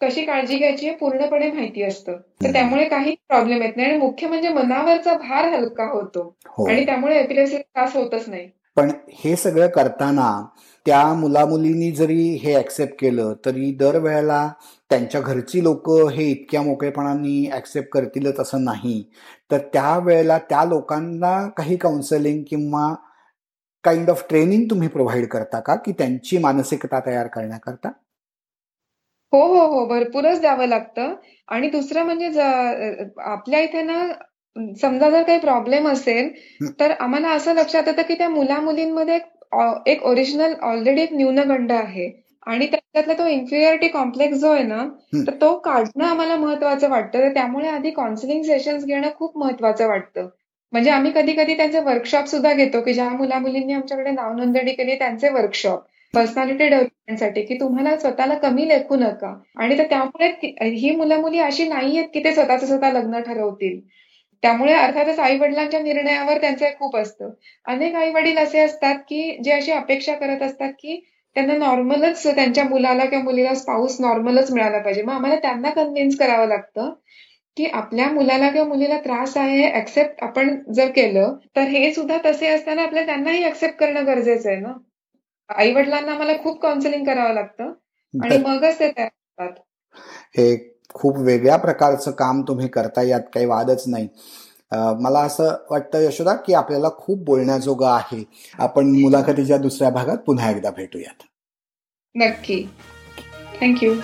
[0.00, 2.12] कशी काळजी घ्यायची हे पूर्णपणे माहिती असतं.
[2.12, 6.36] तर त्यामुळे काही प्रॉब्लेम येत नाही आणि मुख्य म्हणजे मनावरचा भार हलका होतो.
[6.46, 6.68] हो.
[6.68, 8.48] आणि त्यामुळे एपिलेप्सी त्रास होतच नाही.
[8.76, 10.46] पण हे सगळं करताना
[10.86, 14.50] त्या मुलामुलींनी जरी हे ऍक्सेप्ट केलं तरी दरवेळेला
[14.90, 19.04] त्यांच्या घरची लोक हे इतक्या मोकळेपणाने ऍक्सेप्ट करतीलच असं नाही.
[19.50, 22.94] तर त्या वेळेला त्या लोकांना काही काउन्सिलिंग किंवा
[23.84, 25.74] काइंड ऑफ ट्रेनिंग तुम्ही प्रोव्हाइड करता का?
[25.74, 27.88] की त्यांची मानसिकता तयार करण्याकरता?
[29.32, 29.86] हो हो हो.
[29.86, 31.14] भरपूरच द्यावं लागतं.
[31.48, 32.40] आणि दुसरं म्हणजे
[33.22, 34.06] आपल्या इथे ना
[34.80, 36.30] समजा जर काही प्रॉब्लेम असेल
[36.80, 39.18] तर आम्हाला असं लक्षात येतं की त्या मुला मुलींमध्ये
[39.86, 42.10] एक ओरिजिनल ऑलरेडी एक न्यूनगंड आहे.
[42.46, 44.84] आणि त्याच्यातला तो इन्फिरियरिटी कॉम्प्लेक्स जो आहे ना
[45.26, 47.18] तर तो काढणं आम्हाला महत्वाचं वाटतं.
[47.18, 50.28] तर त्यामुळे आधी काउन्सिलिंग सेशन्स घेणं खूप महत्वाचं वाटतं.
[50.72, 54.72] म्हणजे आम्ही कधी कधी त्यांचे वर्कशॉप सुद्धा घेतो की ज्या मुला मुलींनी आमच्याकडे नाव नोंदणी
[54.72, 55.82] केली त्यांचे वर्कशॉप
[56.14, 59.34] पर्सनॅलिटी डेव्हलपमेंटसाठी की तुम्हाला स्वतःला कमी लेखू नका.
[59.56, 60.28] आणि तर त्यामुळे
[60.68, 63.80] ही मुलं मुली अशी नाहीयेत की ते स्वतःच स्वतः लग्न ठरवतील.
[64.42, 67.30] त्यामुळे अर्थातच आई वडिलांच्या निर्णयावर त्यांचं खूप असतं.
[67.66, 71.00] अनेक आई वडील असे असतात की जे अशी अपेक्षा करत असतात की
[71.36, 75.02] त्यांना नॉर्मलच त्यांच्या मुलाला किंवा मुलीला स्पाऊस नॉर्मलच मिळाला पाहिजे.
[75.02, 76.92] मग आम्हाला त्यांना कन्व्हिन्स करावं लागतं.
[77.56, 82.18] की आपल्या मुलाला किंवा मुलीला त्रास आहे हे ऍक्सेप्ट आपण जर केलं तर हे सुद्धा
[82.26, 84.72] तसे असताना आपल्याला त्यांनाही ऍक्सेप्ट करणं गरजेचं आहे ना?
[85.48, 87.72] आई वडिलांना मला खूप काउन्सिलिंग करावं लागतं
[88.14, 89.50] आणि मगच ते तयार
[90.36, 90.56] हे
[90.94, 94.08] खूप वेगळ्या प्रकारचं काम तुम्ही करता यात काही वादच नाही.
[95.00, 98.22] मला असं वाटतं यशोदा की आपल्याला खूप बोलण्याजोगं आहे.
[98.58, 101.22] आपण मुलाखतीच्या दुसऱ्या भागात पुन्हा एकदा भेटूयात.
[102.14, 102.62] नक्की.
[103.60, 103.94] थँक्यू